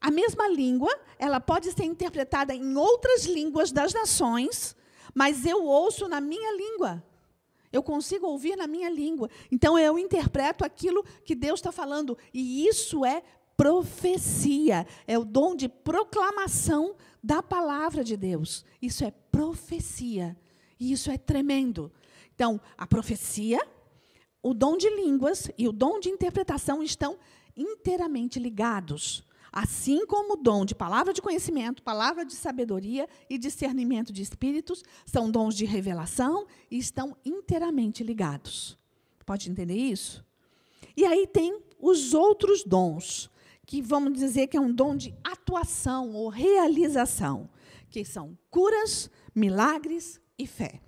A 0.02 0.10
mesma 0.10 0.48
língua, 0.48 0.90
ela 1.18 1.40
pode 1.40 1.70
ser 1.70 1.84
interpretada 1.84 2.52
em 2.54 2.76
outras 2.76 3.24
línguas 3.24 3.70
das 3.70 3.94
nações, 3.94 4.76
mas 5.14 5.46
eu 5.46 5.64
ouço 5.64 6.08
na 6.08 6.20
minha 6.20 6.56
língua. 6.56 7.02
Eu 7.72 7.82
consigo 7.82 8.26
ouvir 8.26 8.56
na 8.56 8.66
minha 8.66 8.90
língua. 8.90 9.30
Então 9.50 9.78
eu 9.78 9.98
interpreto 9.98 10.64
aquilo 10.64 11.04
que 11.24 11.34
Deus 11.34 11.60
está 11.60 11.70
falando. 11.70 12.18
E 12.34 12.66
isso 12.66 13.04
é 13.04 13.22
profecia. 13.56 14.86
É 15.06 15.16
o 15.16 15.24
dom 15.24 15.54
de 15.54 15.68
proclamação 15.68 16.96
da 17.22 17.40
palavra 17.42 18.02
de 18.02 18.16
Deus. 18.16 18.64
Isso 18.82 19.04
é 19.04 19.10
profecia. 19.30 20.36
E 20.78 20.92
isso 20.92 21.10
é 21.10 21.16
tremendo. 21.16 21.90
Então, 22.34 22.60
a 22.76 22.86
profecia 22.86 23.60
o 24.42 24.52
dom 24.52 24.76
de 24.76 24.90
línguas 24.90 25.48
e 25.56 25.68
o 25.68 25.72
dom 25.72 26.00
de 26.00 26.08
interpretação 26.08 26.82
estão 26.82 27.16
inteiramente 27.56 28.40
ligados. 28.40 29.24
Assim 29.52 30.06
como 30.06 30.32
o 30.32 30.36
dom 30.36 30.64
de 30.64 30.74
palavra 30.74 31.12
de 31.12 31.20
conhecimento, 31.20 31.82
palavra 31.82 32.24
de 32.24 32.34
sabedoria 32.34 33.06
e 33.28 33.36
discernimento 33.36 34.10
de 34.10 34.22
espíritos 34.22 34.82
são 35.04 35.30
dons 35.30 35.54
de 35.54 35.66
revelação 35.66 36.46
e 36.70 36.78
estão 36.78 37.14
inteiramente 37.22 38.02
ligados. 38.02 38.78
Pode 39.26 39.50
entender 39.50 39.76
isso? 39.76 40.24
E 40.96 41.04
aí 41.04 41.26
tem 41.26 41.60
os 41.78 42.14
outros 42.14 42.64
dons, 42.64 43.30
que 43.66 43.82
vamos 43.82 44.18
dizer 44.18 44.46
que 44.46 44.56
é 44.56 44.60
um 44.60 44.72
dom 44.72 44.96
de 44.96 45.14
atuação 45.22 46.14
ou 46.14 46.28
realização, 46.28 47.48
que 47.90 48.04
são 48.04 48.36
curas, 48.50 49.10
milagres 49.34 50.18
e 50.38 50.46
fé. 50.46 50.80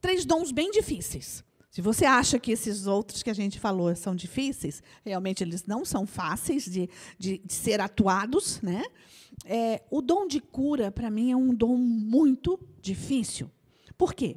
Três 0.00 0.24
dons 0.24 0.52
bem 0.52 0.70
difíceis. 0.70 1.44
Se 1.72 1.80
você 1.80 2.04
acha 2.04 2.38
que 2.38 2.52
esses 2.52 2.86
outros 2.86 3.22
que 3.22 3.30
a 3.30 3.34
gente 3.34 3.58
falou 3.58 3.96
são 3.96 4.14
difíceis, 4.14 4.82
realmente 5.02 5.42
eles 5.42 5.64
não 5.64 5.86
são 5.86 6.06
fáceis 6.06 6.66
de, 6.66 6.86
de, 7.18 7.38
de 7.38 7.52
ser 7.52 7.80
atuados. 7.80 8.60
Né? 8.60 8.84
É, 9.46 9.82
o 9.90 10.02
dom 10.02 10.26
de 10.26 10.38
cura, 10.38 10.92
para 10.92 11.10
mim, 11.10 11.32
é 11.32 11.36
um 11.36 11.54
dom 11.54 11.78
muito 11.78 12.60
difícil. 12.78 13.50
Por 13.96 14.12
quê? 14.12 14.36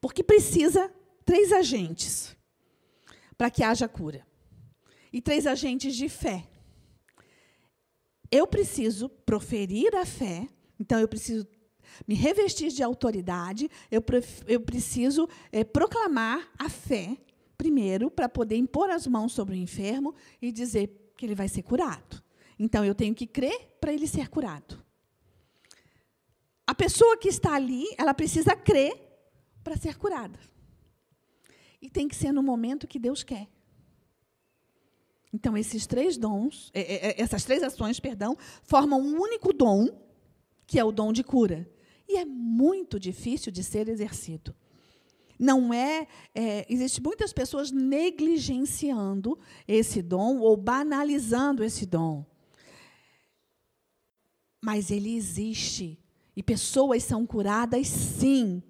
Porque 0.00 0.24
precisa 0.24 0.90
três 1.26 1.52
agentes 1.52 2.34
para 3.36 3.50
que 3.50 3.62
haja 3.62 3.86
cura. 3.86 4.26
E 5.12 5.20
três 5.20 5.46
agentes 5.46 5.94
de 5.94 6.08
fé. 6.08 6.48
Eu 8.30 8.46
preciso 8.46 9.10
proferir 9.10 9.94
a 9.94 10.06
fé, 10.06 10.48
então 10.80 10.98
eu 10.98 11.06
preciso 11.06 11.46
me 12.06 12.14
revestir 12.14 12.70
de 12.70 12.82
autoridade, 12.82 13.70
eu, 13.90 14.02
eu 14.46 14.60
preciso 14.60 15.28
é, 15.50 15.64
proclamar 15.64 16.48
a 16.58 16.68
fé, 16.68 17.16
primeiro, 17.56 18.10
para 18.10 18.28
poder 18.28 18.56
impor 18.56 18.90
as 18.90 19.06
mãos 19.06 19.32
sobre 19.32 19.54
o 19.54 19.58
enfermo 19.58 20.14
e 20.40 20.50
dizer 20.52 21.12
que 21.16 21.26
ele 21.26 21.34
vai 21.34 21.48
ser 21.48 21.62
curado. 21.62 22.22
Então, 22.58 22.84
eu 22.84 22.94
tenho 22.94 23.14
que 23.14 23.26
crer 23.26 23.76
para 23.80 23.92
ele 23.92 24.06
ser 24.06 24.28
curado. 24.28 24.82
A 26.66 26.74
pessoa 26.74 27.16
que 27.16 27.28
está 27.28 27.54
ali, 27.54 27.84
ela 27.98 28.14
precisa 28.14 28.54
crer 28.54 28.94
para 29.62 29.76
ser 29.76 29.96
curada. 29.96 30.38
E 31.80 31.90
tem 31.90 32.06
que 32.06 32.14
ser 32.14 32.32
no 32.32 32.42
momento 32.42 32.86
que 32.86 32.98
Deus 32.98 33.22
quer. 33.22 33.48
Então, 35.32 35.56
esses 35.56 35.86
três 35.86 36.18
dons, 36.18 36.70
é, 36.74 37.08
é, 37.08 37.20
essas 37.20 37.42
três 37.44 37.62
ações, 37.62 37.98
perdão, 37.98 38.36
formam 38.62 39.00
um 39.00 39.20
único 39.20 39.52
dom, 39.52 39.88
que 40.66 40.78
é 40.78 40.84
o 40.84 40.92
dom 40.92 41.12
de 41.12 41.24
cura. 41.24 41.68
E 42.08 42.16
é 42.16 42.24
muito 42.24 42.98
difícil 42.98 43.52
de 43.52 43.62
ser 43.62 43.88
exercido. 43.88 44.54
Não 45.38 45.72
é, 45.74 46.06
é 46.34 46.66
Existem 46.68 47.02
muitas 47.02 47.32
pessoas 47.32 47.70
negligenciando 47.70 49.38
esse 49.66 50.00
dom 50.00 50.38
ou 50.38 50.56
banalizando 50.56 51.64
esse 51.64 51.84
dom. 51.86 52.24
Mas 54.64 54.90
ele 54.90 55.16
existe. 55.16 55.98
E 56.36 56.42
pessoas 56.42 57.02
são 57.02 57.26
curadas, 57.26 57.88
sim. 57.88 58.62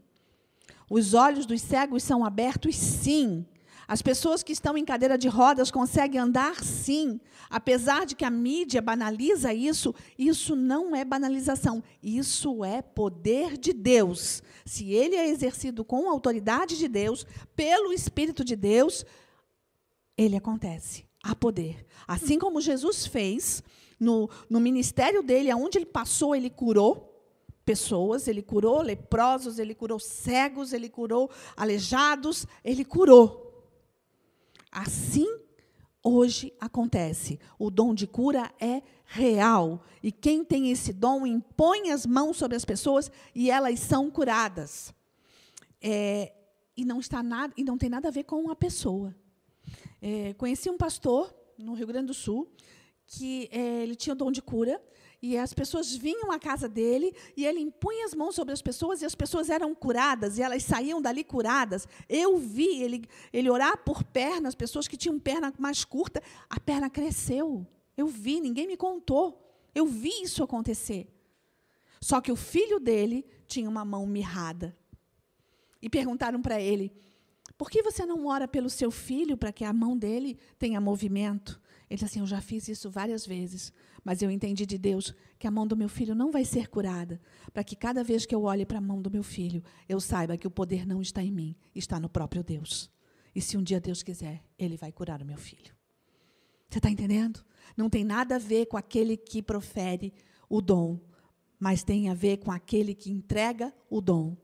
Os 0.89 1.15
olhos 1.15 1.47
dos 1.47 1.61
cegos 1.61 2.03
são 2.03 2.25
abertos, 2.25 2.77
sim. 2.77 3.47
As 3.93 4.01
pessoas 4.01 4.43
que 4.43 4.55
estão 4.55 4.79
em 4.79 4.87
cadeira 4.87 5.19
de 5.19 5.29
rodas 5.29 5.71
conseguem 5.71 6.19
andar, 6.19 6.65
sim. 6.65 7.21
Apesar 7.51 8.07
de 8.07 8.17
que 8.17 8.25
a 8.25 8.31
mídia 8.31 8.81
banaliza 8.81 9.53
isso, 9.53 9.95
isso 10.19 10.57
não 10.57 10.97
é 10.97 11.05
banalização, 11.05 11.85
isso 12.03 12.65
é 12.65 12.81
poder 12.81 13.59
de 13.59 13.75
Deus. 13.75 14.43
Se 14.65 14.91
ele 14.95 15.15
é 15.15 15.29
exercido 15.29 15.85
com 15.85 16.09
a 16.09 16.11
autoridade 16.11 16.79
de 16.79 16.89
Deus, 16.89 17.27
pelo 17.55 17.93
Espírito 17.93 18.43
de 18.43 18.57
Deus, 18.57 19.05
ele 20.17 20.37
acontece. 20.37 21.05
Há 21.23 21.37
poder. 21.37 21.85
Assim 22.09 22.39
como 22.39 22.63
Jesus 22.63 23.07
fez 23.07 23.63
no, 24.01 24.31
no 24.49 24.59
ministério 24.59 25.23
dele, 25.23 25.51
aonde 25.51 25.77
ele 25.77 25.85
passou, 25.85 26.35
ele 26.35 26.49
curou 26.49 27.13
pessoas, 27.63 28.27
ele 28.27 28.41
curou 28.41 28.81
leprosos, 28.81 29.59
ele 29.59 29.75
curou 29.75 30.01
cegos, 30.01 30.73
ele 30.73 30.89
curou 30.89 31.31
aleijados, 31.55 32.47
ele 32.65 32.87
curou. 32.87 33.42
Assim 34.73 35.29
hoje 36.03 36.53
acontece. 36.59 37.39
O 37.59 37.71
dom 37.71 37.95
de 37.95 38.07
cura 38.07 38.51
é 38.59 38.83
real. 39.05 39.85
E 40.03 40.11
quem 40.11 40.45
tem 40.45 40.71
esse 40.71 40.93
dom 40.93 41.27
impõe 41.27 41.91
as 41.91 42.07
mãos 42.07 42.39
sobre 42.39 42.57
as 42.57 42.65
pessoas 42.65 43.11
e 43.35 43.51
elas 43.51 43.79
são 43.79 44.11
curadas. 44.11 44.93
É, 45.81 46.33
e 46.77 46.85
não 46.85 46.99
está 46.99 47.23
nada 47.23 47.53
e 47.57 47.63
não 47.63 47.77
tem 47.77 47.89
nada 47.89 48.09
a 48.09 48.11
ver 48.11 48.25
com 48.25 48.51
a 48.51 48.57
pessoa. 48.57 49.15
É, 50.01 50.33
conheci 50.35 50.69
um 50.69 50.77
pastor 50.77 51.33
no 51.59 51.75
Rio 51.75 51.87
Grande 51.87 52.07
do 52.07 52.15
Sul 52.15 52.51
que 53.07 53.49
é, 53.53 53.83
ele 53.83 53.95
tinha 53.95 54.15
o 54.15 54.17
dom 54.17 54.33
de 54.33 54.41
cura 54.41 54.83
e 55.23 55.39
as 55.39 55.55
pessoas 55.55 55.95
vinham 55.95 56.33
à 56.33 56.39
casa 56.39 56.69
dele 56.69 57.15
e 57.37 57.47
ele 57.47 57.61
impunha 57.61 58.05
as 58.05 58.13
mãos 58.13 58.35
sobre 58.35 58.53
as 58.53 58.61
pessoas 58.61 59.01
e 59.01 59.07
as 59.07 59.15
pessoas 59.15 59.49
eram 59.49 59.73
curadas 59.73 60.37
e 60.37 60.43
elas 60.43 60.65
saíam 60.65 61.01
dali 61.01 61.23
curadas. 61.23 61.87
Eu 62.09 62.37
vi 62.39 62.83
ele, 62.83 63.05
ele 63.33 63.49
orar 63.49 63.79
por 63.85 64.03
pernas, 64.03 64.57
pessoas 64.57 64.89
que 64.89 64.97
tinham 64.97 65.21
perna 65.21 65.55
mais 65.61 65.85
curta, 65.85 66.21
a 66.51 66.59
perna 66.59 66.91
cresceu. 66.91 67.65
Eu 67.97 68.09
vi, 68.09 68.41
ninguém 68.41 68.67
me 68.67 68.77
contou. 68.77 69.41
Eu 69.73 69.87
vi 69.87 70.11
isso 70.25 70.43
acontecer. 70.43 71.09
Só 72.01 72.21
que 72.21 72.33
o 72.33 72.37
filho 72.37 72.81
dele 72.81 73.25
tinha 73.47 73.71
uma 73.71 73.85
mão 73.85 74.05
mirrada. 74.05 74.77
E 75.81 75.89
perguntaram 75.89 76.43
para 76.43 76.61
ele: 76.61 76.93
por 77.57 77.71
que 77.71 77.81
você 77.81 78.05
não 78.05 78.27
ora 78.27 78.49
pelo 78.49 78.69
seu 78.69 78.91
filho 78.91 79.37
para 79.37 79.53
que 79.53 79.65
a 79.65 79.73
mão 79.73 79.97
dele 79.97 80.37
tenha 80.59 80.81
movimento? 80.81 81.61
Ele 81.89 81.97
disse 81.97 82.07
assim: 82.07 82.19
Eu 82.19 82.27
já 82.27 82.41
fiz 82.41 82.67
isso 82.67 82.91
várias 82.91 83.25
vezes, 83.25 83.73
mas 84.05 84.21
eu 84.21 84.31
entendi 84.31 84.67
de 84.67 84.79
Deus 84.79 85.15
que 85.39 85.47
a 85.47 85.51
mão 85.51 85.67
do 85.67 85.77
meu 85.77 85.89
filho 85.89 86.15
não 86.15 86.31
vai 86.31 86.45
ser 86.45 86.69
curada, 86.69 87.21
para 87.53 87.63
que 87.63 87.77
cada 87.77 88.03
vez 88.03 88.27
que 88.27 88.35
eu 88.35 88.43
olhe 88.43 88.67
para 88.67 88.79
a 88.79 88.81
mão 88.81 89.01
do 89.01 89.11
meu 89.11 89.23
filho, 89.23 89.63
eu 89.89 90.01
saiba 90.01 90.37
que 90.37 90.47
o 90.47 90.51
poder 90.51 90.87
não 90.87 91.01
está 91.01 91.23
em 91.23 91.31
mim, 91.31 91.57
está 91.75 92.01
no 92.01 92.09
próprio 92.09 92.43
Deus. 92.43 92.91
E 93.35 93.41
se 93.41 93.57
um 93.57 93.63
dia 93.63 93.81
Deus 93.81 94.03
quiser, 94.03 94.43
Ele 94.59 94.77
vai 94.77 94.93
curar 94.93 95.23
o 95.23 95.25
meu 95.25 95.39
filho. 95.39 95.75
Você 96.69 96.79
está 96.79 96.91
entendendo? 96.91 97.45
Não 97.77 97.89
tem 97.89 98.05
nada 98.05 98.37
a 98.37 98.39
ver 98.39 98.67
com 98.67 98.77
aquele 98.77 99.17
que 99.17 99.43
profere 99.43 100.13
o 100.49 100.61
dom, 100.61 100.99
mas 101.59 101.85
tem 101.85 102.09
a 102.09 102.15
ver 102.15 102.39
com 102.39 102.51
aquele 102.51 102.95
que 102.95 103.11
entrega 103.11 103.73
o 103.89 104.01
dom. 104.01 104.37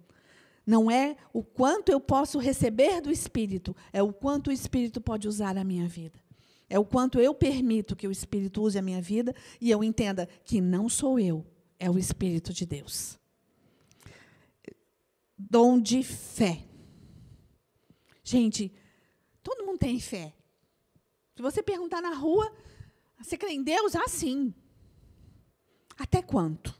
Não 0.64 0.90
é 0.90 1.16
o 1.32 1.42
quanto 1.42 1.90
eu 1.90 1.98
posso 1.98 2.38
receber 2.38 3.00
do 3.00 3.10
Espírito, 3.10 3.74
é 3.92 4.02
o 4.02 4.12
quanto 4.12 4.48
o 4.48 4.52
Espírito 4.52 5.00
pode 5.00 5.26
usar 5.26 5.56
a 5.56 5.64
minha 5.64 5.88
vida. 5.88 6.18
É 6.68 6.78
o 6.78 6.84
quanto 6.84 7.18
eu 7.18 7.34
permito 7.34 7.96
que 7.96 8.06
o 8.06 8.12
Espírito 8.12 8.62
use 8.62 8.78
a 8.78 8.82
minha 8.82 9.00
vida 9.00 9.34
e 9.60 9.70
eu 9.70 9.82
entenda 9.82 10.28
que 10.44 10.60
não 10.60 10.88
sou 10.88 11.18
eu, 11.18 11.46
é 11.78 11.90
o 11.90 11.98
Espírito 11.98 12.52
de 12.52 12.66
Deus. 12.66 13.18
Dom 15.36 15.80
de 15.80 16.02
fé. 16.02 16.64
Gente, 18.22 18.72
todo 19.42 19.64
mundo 19.64 19.78
tem 19.78 19.98
fé. 19.98 20.34
Se 21.34 21.40
você 21.40 21.62
perguntar 21.62 22.02
na 22.02 22.14
rua, 22.14 22.52
você 23.18 23.38
crê 23.38 23.52
em 23.52 23.62
Deus? 23.62 23.94
Ah, 23.96 24.08
sim. 24.08 24.52
Até 25.96 26.20
quanto? 26.20 26.78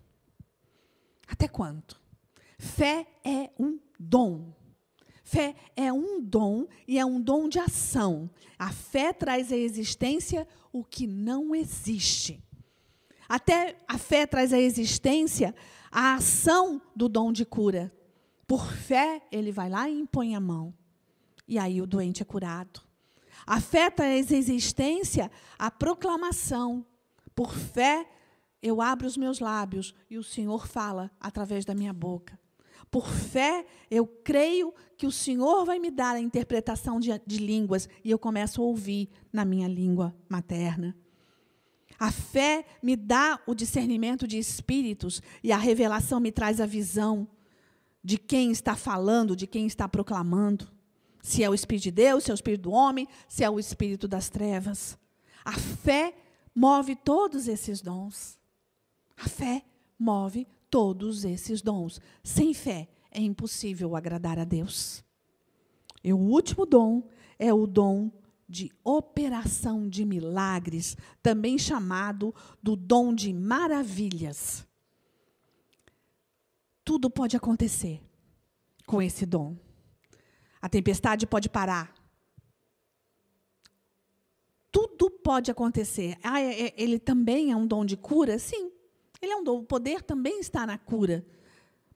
Até 1.27 1.49
quanto? 1.49 2.01
Fé 2.59 3.07
é 3.25 3.51
um 3.59 3.79
dom. 3.99 4.53
Fé 5.29 5.55
é 5.77 5.93
um 5.93 6.23
dom 6.23 6.67
e 6.87 6.99
é 6.99 7.05
um 7.05 7.21
dom 7.21 7.51
de 7.51 7.59
ação. 7.59 8.31
A 8.59 8.73
fé 8.73 9.13
traz 9.13 9.53
à 9.53 9.57
existência 9.59 10.49
o 10.73 10.83
que 10.83 11.07
não 11.07 11.55
existe. 11.55 12.43
Até 13.29 13.77
a 13.87 13.99
fé 13.99 14.27
traz 14.27 14.55
à 14.55 14.59
existência 14.59 15.55
a 15.93 16.15
ação 16.15 16.81
do 16.97 17.11
dom 17.11 17.31
de 17.31 17.45
cura. 17.45 17.93
Por 18.47 18.73
fé, 18.73 19.21
ele 19.31 19.53
vai 19.53 19.69
lá 19.69 19.87
e 19.87 20.01
impõe 20.01 20.35
a 20.35 20.41
mão. 20.41 20.73
E 21.47 21.59
aí 21.59 21.83
o 21.83 21.87
doente 21.87 22.23
é 22.23 22.25
curado. 22.25 22.81
A 23.47 23.61
fé 23.61 23.91
traz 23.91 24.33
à 24.33 24.35
existência 24.35 25.31
a 25.59 25.71
proclamação. 25.71 26.87
Por 27.35 27.53
fé, 27.53 28.09
eu 28.63 28.81
abro 28.81 29.07
os 29.07 29.19
meus 29.19 29.41
lábios 29.41 29.95
e 30.09 30.17
o 30.17 30.25
Senhor 30.25 30.67
fala 30.67 31.11
através 31.21 31.67
da 31.67 31.75
minha 31.75 31.93
boca. 31.93 32.41
Por 32.91 33.07
fé, 33.07 33.67
eu 33.91 34.07
creio 34.07 34.73
que 34.97 35.07
o 35.07 35.13
Senhor 35.13 35.65
vai 35.65 35.79
me 35.79 35.91
dar 35.91 36.17
a 36.17 36.21
interpretação 36.21 36.99
de, 36.99 37.11
de 37.27 37.39
línguas 37.39 37.89
e 38.03 38.11
eu 38.11 38.19
começo 38.19 38.63
a 38.63 38.65
ouvir 38.65 39.09
na 39.33 39.45
minha 39.45 39.69
língua 39.69 40.15
materna. 40.29 40.97
A 41.99 42.13
fé 42.13 42.65
me 42.83 42.97
dá 42.97 43.41
o 43.47 43.55
discernimento 43.55 44.27
de 44.27 44.39
espíritos 44.39 45.21
e 45.43 45.51
a 45.53 45.57
revelação 45.57 46.21
me 46.21 46.31
traz 46.31 46.61
a 46.61 46.67
visão 46.67 47.29
de 48.03 48.17
quem 48.17 48.51
está 48.51 48.77
falando, 48.77 49.37
de 49.37 49.47
quem 49.47 49.67
está 49.67 49.89
proclamando. 49.89 50.69
Se 51.21 51.43
é 51.43 51.51
o 51.51 51.55
Espírito 51.55 51.85
de 51.85 51.91
Deus, 51.91 52.25
se 52.25 52.31
é 52.31 52.35
o 52.35 52.37
Espírito 52.37 52.63
do 52.63 52.71
homem, 52.71 53.07
se 53.29 53.45
é 53.45 53.51
o 53.51 53.59
Espírito 53.59 54.07
das 54.07 54.31
trevas. 54.31 54.97
A 55.45 55.53
fé 55.53 56.15
move 56.55 56.97
todos 56.97 57.49
esses 57.49 57.83
dons. 57.83 58.39
A 59.17 59.29
fé 59.29 59.65
move 59.99 60.47
todos 60.71 61.25
esses 61.25 61.63
dons. 61.63 62.01
Sem 62.23 62.55
fé 62.55 62.89
é 63.11 63.21
impossível 63.21 63.97
agradar 63.97 64.39
a 64.39 64.45
Deus. 64.45 65.05
E 66.03 66.13
o 66.13 66.19
último 66.19 66.65
dom 66.65 67.09
é 67.39 67.53
o 67.53 67.67
dom 67.67 68.11
de 68.49 68.73
operação 68.83 69.89
de 69.89 70.05
milagres, 70.05 70.97
também 71.23 71.59
chamado 71.59 72.35
do 72.63 72.75
dom 72.75 73.15
de 73.15 73.33
maravilhas. 73.33 74.67
Tudo 76.83 77.11
pode 77.11 77.37
acontecer 77.37 78.01
com 78.87 79.03
esse 79.03 79.27
dom. 79.27 79.55
A 80.63 80.69
tempestade 80.69 81.27
pode 81.27 81.49
parar. 81.51 81.95
Tudo 84.73 85.11
pode 85.11 85.51
acontecer. 85.51 86.17
Ah, 86.23 86.41
é, 86.41 86.69
é, 86.69 86.75
ele 86.77 86.99
também 86.99 87.53
é 87.53 87.57
um 87.57 87.67
dom 87.67 87.85
de 87.85 87.97
cura? 87.97 88.39
Sim. 88.39 88.73
Ele 89.21 89.33
é 89.33 89.37
um 89.37 89.45
dom. 89.45 89.59
O 89.59 89.65
poder 89.65 90.03
também 90.03 90.41
está 90.41 90.67
na 90.67 90.79
cura. 90.79 91.25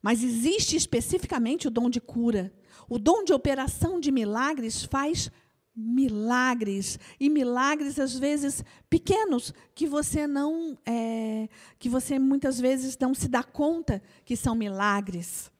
Mas 0.01 0.23
existe 0.25 0.77
especificamente 0.77 1.69
o 1.69 1.71
dom 1.71 1.89
de 1.89 2.01
cura. 2.01 2.53
O 2.89 2.99
dom 2.99 3.23
de 3.23 3.33
operação 3.33 4.01
de 4.01 4.11
milagres 4.11 4.85
faz 4.85 5.31
milagres 5.75 6.99
e 7.19 7.31
milagres 7.31 7.99
às 7.99 8.19
vezes 8.19 8.63
pequenos 8.91 9.55
que 9.75 9.87
você 9.87 10.27
não 10.27 10.77
é, 10.85 11.49
que 11.79 11.89
você 11.89 12.19
muitas 12.19 12.61
vezes 12.61 12.97
não 12.99 13.15
se 13.15 13.27
dá 13.27 13.43
conta 13.43 14.03
que 14.25 14.37
são 14.37 14.55
milagres 14.55 15.51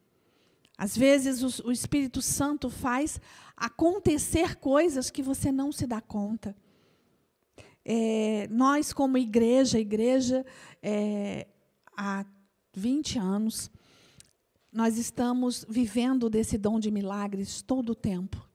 às 0.77 0.95
vezes 0.95 1.43
o, 1.43 1.69
o 1.69 1.73
Espírito 1.73 2.21
Santo 2.21 2.69
faz 2.69 3.19
acontecer 3.57 4.57
coisas 4.57 5.11
que 5.11 5.23
você 5.23 5.51
não 5.51 5.73
se 5.73 5.87
dá 5.87 6.03
conta 6.03 6.55
é, 7.83 8.47
nós 8.51 8.93
como 8.93 9.17
igreja 9.17 9.79
igreja 9.79 10.45
é, 10.83 11.47
há 11.97 12.25
20 12.75 13.19
anos 13.19 13.71
nós 14.73 14.97
estamos 14.97 15.67
vivendo 15.69 16.31
desse 16.31 16.57
dom 16.57 16.81
de 16.81 16.91
milagres 16.91 17.63
todo 17.63 17.91
o 17.91 17.95
tempo 17.95 18.53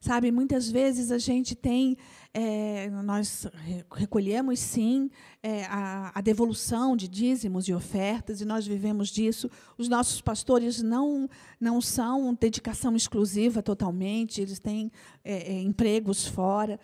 Sabe, 0.00 0.30
muitas 0.30 0.70
vezes 0.70 1.10
a 1.10 1.18
gente 1.18 1.56
tem, 1.56 1.96
é, 2.32 2.88
nós 2.88 3.48
recolhemos 3.92 4.60
sim 4.60 5.10
é, 5.42 5.64
a, 5.64 6.12
a, 6.14 6.20
devolução 6.20 6.96
de 6.96 7.08
dízimos 7.08 7.66
e 7.66 7.74
ofertas, 7.74 8.40
e 8.40 8.44
nós 8.44 8.64
vivemos 8.64 9.08
disso. 9.08 9.50
Os 9.76 9.88
nossos 9.88 10.20
pastores 10.20 10.80
não, 10.80 11.28
não 11.60 11.80
são 11.80 12.32
dedicação 12.32 12.94
exclusiva 12.94 13.60
totalmente, 13.60 14.40
eles 14.40 14.60
têm 14.60 14.92
é, 15.24 15.54
é 15.54 15.60
empregos 15.62 16.26
fora. 16.26 16.78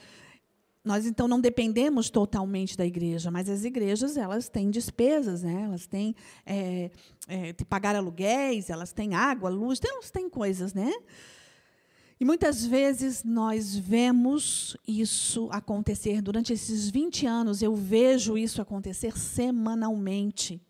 Nós, 0.85 1.07
então, 1.07 1.27
não 1.27 1.41
dependemos 1.41 2.11
totalmente 2.11 2.77
da 2.77 2.85
igreja, 2.85 3.31
mas 3.31 3.49
as 3.49 3.65
igrejas 3.65 4.19
elas 4.19 4.51
têm 4.51 4.71
despesas, 4.71 5.43
né? 5.43 5.63
elas 5.63 5.87
têm 5.87 6.15
é, 6.45 6.91
é, 7.27 7.53
de 7.55 7.65
pagar 7.65 7.97
aluguéis, 7.97 8.69
elas 8.69 8.93
têm 8.93 9.15
água, 9.15 9.49
luz, 9.49 9.81
elas 9.83 10.11
têm 10.11 10.29
coisas, 10.29 10.75
né? 10.75 10.93
E 12.21 12.25
muitas 12.25 12.65
vezes 12.65 13.25
nós 13.25 13.75
vemos 13.75 14.77
isso 14.87 15.49
acontecer. 15.51 16.23
Durante 16.23 16.53
esses 16.53 16.89
20 16.89 17.27
anos, 17.27 17.61
eu 17.61 17.75
vejo 17.75 18.39
isso 18.39 18.63
acontecer 18.63 19.19
semanalmente. 19.19 20.63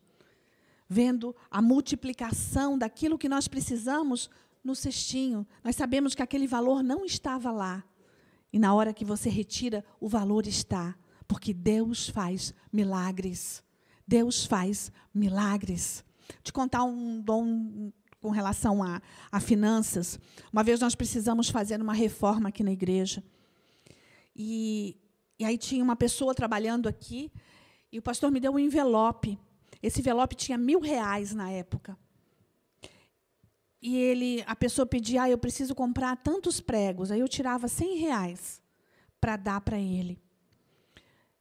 Vendo 0.89 1.37
a 1.51 1.61
multiplicação 1.61 2.79
daquilo 2.79 3.19
que 3.19 3.29
nós 3.29 3.47
precisamos 3.47 4.31
no 4.63 4.75
cestinho. 4.75 5.47
Nós 5.63 5.77
sabemos 5.77 6.15
que 6.15 6.23
aquele 6.23 6.47
valor 6.47 6.83
não 6.83 7.05
estava 7.05 7.53
lá. 7.53 7.85
E 8.55 8.59
na 8.61 8.73
hora 8.73 8.95
que 8.95 9.05
você 9.05 9.29
retira, 9.29 9.85
o 9.99 10.09
valor 10.09 10.47
está. 10.47 10.97
Porque 11.27 11.53
Deus 11.53 12.09
faz 12.09 12.55
milagres. 12.73 13.65
Deus 14.07 14.47
faz 14.47 14.93
milagres. 15.13 16.05
Te 16.41 16.53
contar 16.53 16.85
um 16.85 17.21
dom 17.21 17.91
com 18.21 18.31
relação 18.31 18.81
a, 18.81 19.03
a 19.33 19.41
finanças. 19.41 20.21
Uma 20.53 20.63
vez 20.63 20.79
nós 20.79 20.95
precisamos 20.95 21.49
fazer 21.49 21.83
uma 21.83 21.95
reforma 21.95 22.51
aqui 22.51 22.63
na 22.63 22.71
igreja. 22.71 23.25
E, 24.37 24.97
e 25.37 25.45
aí 25.45 25.59
tinha 25.59 25.83
uma 25.83 25.97
pessoa 25.97 26.33
trabalhando 26.33 26.89
aqui, 26.89 27.33
e 27.91 27.99
o 27.99 28.03
pastor 28.03 28.31
me 28.31 28.39
deu 28.39 28.53
um 28.53 28.59
envelope. 28.61 29.37
Esse 29.83 29.99
envelope 29.99 30.37
tinha 30.37 30.57
mil 30.57 30.79
reais 30.79 31.35
na 31.35 31.51
época. 31.51 31.99
E 33.87 33.99
ele, 33.99 34.43
a 34.47 34.57
pessoa 34.57 34.87
pedia, 34.87 35.25
ah, 35.25 35.31
eu 35.31 35.37
preciso 35.37 35.75
comprar 35.75 36.17
tantos 36.17 36.59
pregos. 36.59 37.11
Aí 37.11 37.21
eu 37.21 37.29
tirava 37.29 37.69
cem 37.69 37.99
reais 37.99 38.63
para 39.21 39.37
dar 39.37 39.61
para 39.61 39.79
ele. 39.79 40.19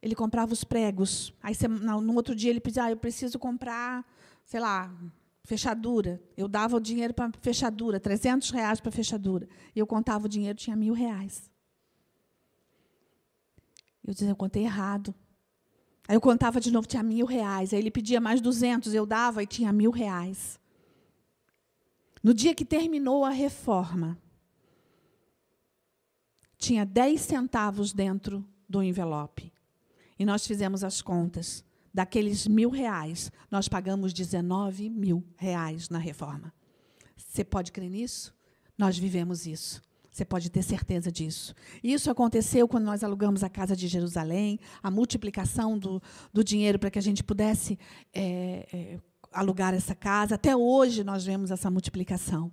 Ele 0.01 0.13
comprava 0.13 0.51
os 0.51 0.61
pregos. 0.61 1.33
Aí 1.41 1.55
no 1.79 2.13
outro 2.13 2.35
dia 2.35 2.49
ele 2.49 2.59
pedia, 2.59 2.83
ah, 2.83 2.91
eu 2.91 2.97
preciso 2.97 3.39
comprar, 3.39 4.05
sei 4.43 4.59
lá, 4.59 4.93
fechadura. 5.45 6.21
Eu 6.35 6.49
dava 6.49 6.75
o 6.75 6.81
dinheiro 6.81 7.13
para 7.13 7.31
fechadura, 7.39 7.97
300 7.97 8.49
reais 8.49 8.81
para 8.81 8.91
fechadura. 8.91 9.47
E 9.73 9.79
eu 9.79 9.87
contava 9.87 10.25
o 10.25 10.29
dinheiro, 10.29 10.57
tinha 10.57 10.75
mil 10.75 10.93
reais. 10.93 11.49
Eu 14.05 14.13
dizia, 14.13 14.31
eu 14.31 14.35
contei 14.35 14.63
errado. 14.63 15.15
Aí 16.09 16.17
eu 16.17 16.19
contava 16.19 16.59
de 16.59 16.71
novo, 16.71 16.85
tinha 16.85 17.03
mil 17.03 17.25
reais. 17.25 17.73
Aí 17.73 17.79
ele 17.79 17.89
pedia 17.89 18.19
mais 18.19 18.41
200, 18.41 18.93
eu 18.93 19.05
dava 19.05 19.41
e 19.41 19.47
tinha 19.47 19.71
mil 19.71 19.91
reais. 19.91 20.61
No 22.23 22.33
dia 22.33 22.55
que 22.55 22.63
terminou 22.63 23.25
a 23.25 23.29
reforma, 23.29 24.17
tinha 26.57 26.85
10 26.85 27.19
centavos 27.19 27.91
dentro 27.91 28.47
do 28.69 28.81
envelope. 28.81 29.51
E 30.17 30.25
nós 30.25 30.47
fizemos 30.47 30.83
as 30.83 31.01
contas 31.01 31.65
daqueles 31.93 32.47
mil 32.47 32.69
reais, 32.69 33.31
nós 33.51 33.67
pagamos 33.67 34.13
19 34.13 34.89
mil 34.89 35.23
reais 35.35 35.89
na 35.89 35.99
reforma. 35.99 36.53
Você 37.15 37.43
pode 37.43 37.71
crer 37.71 37.89
nisso? 37.89 38.33
Nós 38.77 38.97
vivemos 38.97 39.45
isso. 39.45 39.81
Você 40.09 40.23
pode 40.23 40.49
ter 40.49 40.61
certeza 40.61 41.11
disso. 41.11 41.53
Isso 41.83 42.09
aconteceu 42.09 42.67
quando 42.67 42.85
nós 42.85 43.03
alugamos 43.03 43.43
a 43.43 43.49
casa 43.49 43.75
de 43.75 43.87
Jerusalém, 43.87 44.59
a 44.81 44.89
multiplicação 44.89 45.77
do, 45.77 46.01
do 46.31 46.43
dinheiro 46.43 46.77
para 46.79 46.91
que 46.91 46.99
a 46.99 47.01
gente 47.01 47.23
pudesse 47.23 47.77
é, 48.13 48.67
é, 48.71 48.99
alugar 49.33 49.73
essa 49.73 49.95
casa. 49.95 50.35
Até 50.35 50.55
hoje 50.55 51.03
nós 51.03 51.25
vemos 51.25 51.51
essa 51.51 51.69
multiplicação. 51.69 52.51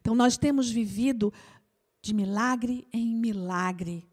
Então, 0.00 0.14
nós 0.14 0.36
temos 0.36 0.70
vivido 0.70 1.32
de 2.02 2.12
milagre 2.12 2.86
em 2.92 3.14
milagre. 3.14 4.08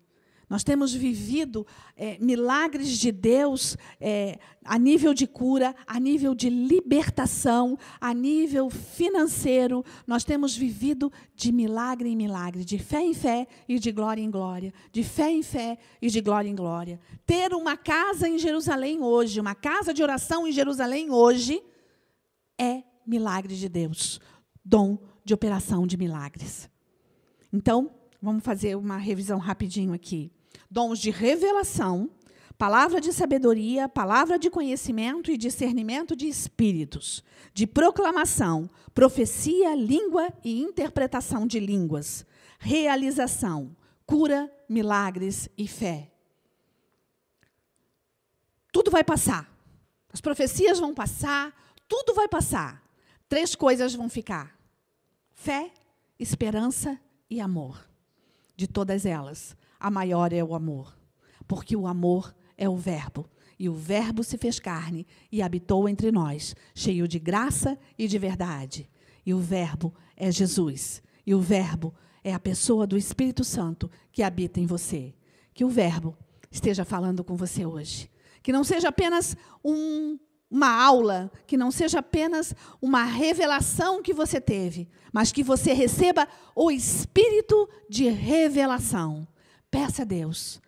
Nós 0.50 0.64
temos 0.64 0.92
vivido 0.92 1.66
é, 1.96 2.18
milagres 2.20 2.98
de 2.98 3.12
Deus 3.12 3.78
é, 4.02 4.40
a 4.66 4.80
nível 4.80 5.14
de 5.14 5.28
cura, 5.28 5.76
a 5.86 6.00
nível 6.00 6.34
de 6.34 6.50
libertação, 6.50 7.78
a 8.02 8.16
nível 8.16 8.68
financeiro. 8.70 9.86
Nós 10.08 10.24
temos 10.24 10.58
vivido 10.58 11.12
de 11.36 11.52
milagre 11.52 12.10
em 12.10 12.16
milagre, 12.16 12.66
de 12.66 12.80
fé 12.80 13.02
em 13.02 13.14
fé 13.14 13.48
e 13.68 13.78
de 13.78 13.92
glória 13.92 14.24
em 14.24 14.32
glória, 14.32 14.74
de 14.92 15.04
fé 15.04 15.30
em 15.30 15.44
fé 15.44 15.78
e 16.02 16.10
de 16.10 16.20
glória 16.20 16.50
em 16.50 16.56
glória. 16.56 17.00
Ter 17.28 17.54
uma 17.54 17.78
casa 17.78 18.28
em 18.28 18.40
Jerusalém 18.40 19.04
hoje, 19.04 19.40
uma 19.40 19.54
casa 19.54 19.94
de 19.94 20.02
oração 20.02 20.48
em 20.48 20.52
Jerusalém 20.52 21.12
hoje, 21.12 21.62
é 22.60 22.84
milagre 23.06 23.56
de 23.56 23.70
Deus, 23.70 24.20
dom 24.64 24.98
de 25.24 25.34
operação 25.34 25.88
de 25.88 25.98
milagres. 25.98 26.70
Então, 27.52 27.92
vamos 28.22 28.44
fazer 28.44 28.76
uma 28.76 28.98
revisão 28.98 29.40
rapidinho 29.40 29.94
aqui 29.94 30.32
dons 30.70 31.00
de 31.00 31.10
revelação, 31.10 32.10
palavra 32.58 33.02
de 33.02 33.12
sabedoria, 33.12 33.90
palavra 33.90 34.38
de 34.38 34.50
conhecimento 34.50 35.32
e 35.32 35.38
discernimento 35.38 36.16
de 36.16 36.28
espíritos, 36.28 37.24
de 37.54 37.66
proclamação, 37.66 38.70
profecia, 38.94 39.74
língua 39.76 40.32
e 40.44 40.62
interpretação 40.62 41.48
de 41.48 41.60
línguas, 41.60 42.26
realização, 42.60 43.76
cura, 44.06 44.52
milagres 44.68 45.50
e 45.58 45.68
fé. 45.68 46.12
Tudo 48.72 48.92
vai 48.92 49.04
passar. 49.04 49.50
As 50.12 50.22
profecias 50.22 50.80
vão 50.80 50.94
passar, 50.94 51.54
tudo 51.90 52.14
vai 52.14 52.30
passar. 52.30 52.82
Três 53.28 53.56
coisas 53.56 53.94
vão 53.94 54.08
ficar: 54.08 54.58
fé, 55.34 55.74
esperança 56.18 56.98
e 57.30 57.42
amor. 57.42 57.86
De 58.56 58.68
todas 58.68 59.06
elas, 59.06 59.58
a 59.80 59.90
maior 59.90 60.32
é 60.32 60.44
o 60.44 60.54
amor, 60.54 60.96
porque 61.48 61.76
o 61.76 61.88
amor 61.88 62.34
é 62.58 62.70
o 62.70 62.78
Verbo. 62.78 63.30
E 63.58 63.68
o 63.68 63.74
Verbo 63.74 64.24
se 64.24 64.38
fez 64.38 64.60
carne 64.60 65.06
e 65.30 65.42
habitou 65.42 65.90
entre 65.90 66.12
nós, 66.12 66.56
cheio 66.74 67.08
de 67.08 67.20
graça 67.20 67.78
e 67.98 68.08
de 68.08 68.18
verdade. 68.18 68.90
E 69.26 69.34
o 69.34 69.40
Verbo 69.40 69.94
é 70.16 70.32
Jesus. 70.32 71.02
E 71.26 71.36
o 71.36 71.42
Verbo 71.42 71.94
é 72.24 72.34
a 72.34 72.40
pessoa 72.40 72.88
do 72.88 72.98
Espírito 72.98 73.44
Santo 73.44 73.92
que 74.12 74.24
habita 74.24 74.60
em 74.60 74.66
você. 74.66 75.14
Que 75.54 75.66
o 75.66 75.70
Verbo 75.70 76.18
esteja 76.50 76.86
falando 76.86 77.24
com 77.24 77.36
você 77.36 77.66
hoje. 77.66 78.10
Que 78.42 78.54
não 78.54 78.64
seja 78.64 78.90
apenas 78.90 79.36
um, 79.64 80.18
uma 80.50 80.70
aula, 80.70 81.32
que 81.46 81.58
não 81.58 81.72
seja 81.72 82.00
apenas 82.00 82.56
uma 82.82 83.04
revelação 83.04 84.02
que 84.02 84.14
você 84.14 84.42
teve, 84.42 84.90
mas 85.14 85.32
que 85.32 85.44
você 85.44 85.74
receba 85.74 86.28
o 86.56 86.72
espírito 86.72 87.70
de 87.90 88.10
revelação. 88.10 89.28
Peça 89.70 90.02
a 90.02 90.06
Deus 90.06 90.60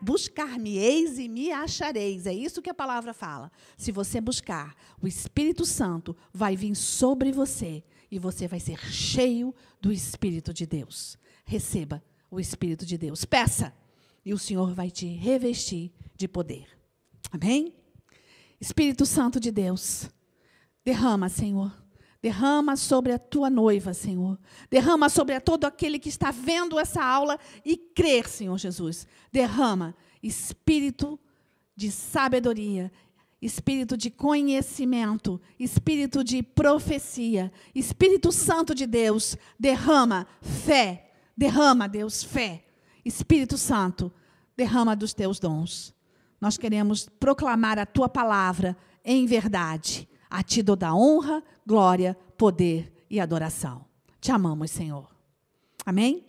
buscar-me-eis 0.00 1.18
e 1.18 1.28
me 1.28 1.50
achareis. 1.50 2.26
É 2.26 2.34
isso 2.34 2.60
que 2.60 2.68
a 2.68 2.74
palavra 2.74 3.14
fala. 3.14 3.50
Se 3.76 3.90
você 3.90 4.20
buscar, 4.20 4.76
o 5.00 5.06
Espírito 5.06 5.64
Santo 5.64 6.14
vai 6.32 6.54
vir 6.54 6.74
sobre 6.74 7.32
você 7.32 7.82
e 8.10 8.18
você 8.18 8.46
vai 8.46 8.60
ser 8.60 8.78
cheio 8.90 9.54
do 9.80 9.90
Espírito 9.90 10.52
de 10.52 10.66
Deus. 10.66 11.16
Receba 11.46 12.02
o 12.30 12.38
Espírito 12.38 12.84
de 12.84 12.98
Deus. 12.98 13.24
Peça 13.24 13.72
e 14.24 14.34
o 14.34 14.38
Senhor 14.38 14.74
vai 14.74 14.90
te 14.90 15.06
revestir 15.06 15.90
de 16.14 16.28
poder. 16.28 16.66
Amém? 17.30 17.74
Espírito 18.60 19.06
Santo 19.06 19.38
de 19.38 19.50
Deus, 19.50 20.10
derrama, 20.84 21.28
Senhor 21.28 21.72
Derrama 22.20 22.76
sobre 22.76 23.12
a 23.12 23.18
tua 23.18 23.48
noiva, 23.48 23.94
Senhor. 23.94 24.38
Derrama 24.68 25.08
sobre 25.08 25.38
todo 25.38 25.66
aquele 25.66 26.00
que 26.00 26.08
está 26.08 26.32
vendo 26.32 26.78
essa 26.78 27.02
aula 27.02 27.38
e 27.64 27.76
crer, 27.76 28.28
Senhor 28.28 28.58
Jesus. 28.58 29.06
Derrama 29.30 29.94
espírito 30.20 31.18
de 31.76 31.92
sabedoria, 31.92 32.90
espírito 33.40 33.96
de 33.96 34.10
conhecimento, 34.10 35.40
espírito 35.60 36.24
de 36.24 36.42
profecia, 36.42 37.52
Espírito 37.72 38.32
Santo 38.32 38.74
de 38.74 38.84
Deus. 38.84 39.36
Derrama 39.58 40.26
fé. 40.40 41.12
Derrama, 41.36 41.88
Deus, 41.88 42.24
fé. 42.24 42.64
Espírito 43.04 43.56
Santo, 43.56 44.12
derrama 44.56 44.96
dos 44.96 45.14
teus 45.14 45.38
dons. 45.38 45.94
Nós 46.40 46.56
queremos 46.56 47.08
proclamar 47.18 47.78
a 47.78 47.86
tua 47.86 48.08
palavra 48.08 48.76
em 49.04 49.26
verdade 49.26 50.08
a 50.30 50.42
ti 50.42 50.62
toda 50.62 50.94
honra, 50.94 51.42
glória, 51.66 52.16
poder 52.36 52.92
e 53.08 53.18
adoração. 53.18 53.84
Te 54.20 54.30
amamos, 54.30 54.70
Senhor. 54.70 55.08
Amém? 55.84 56.26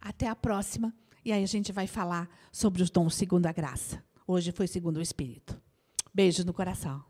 Até 0.00 0.28
a 0.28 0.36
próxima. 0.36 0.92
E 1.24 1.32
aí 1.32 1.42
a 1.42 1.46
gente 1.46 1.72
vai 1.72 1.86
falar 1.86 2.28
sobre 2.52 2.82
os 2.82 2.90
dons 2.90 3.14
segundo 3.14 3.46
a 3.46 3.52
graça. 3.52 4.02
Hoje 4.26 4.52
foi 4.52 4.66
segundo 4.66 4.96
o 4.96 5.02
Espírito. 5.02 5.60
Beijos 6.12 6.44
no 6.44 6.52
coração. 6.52 7.04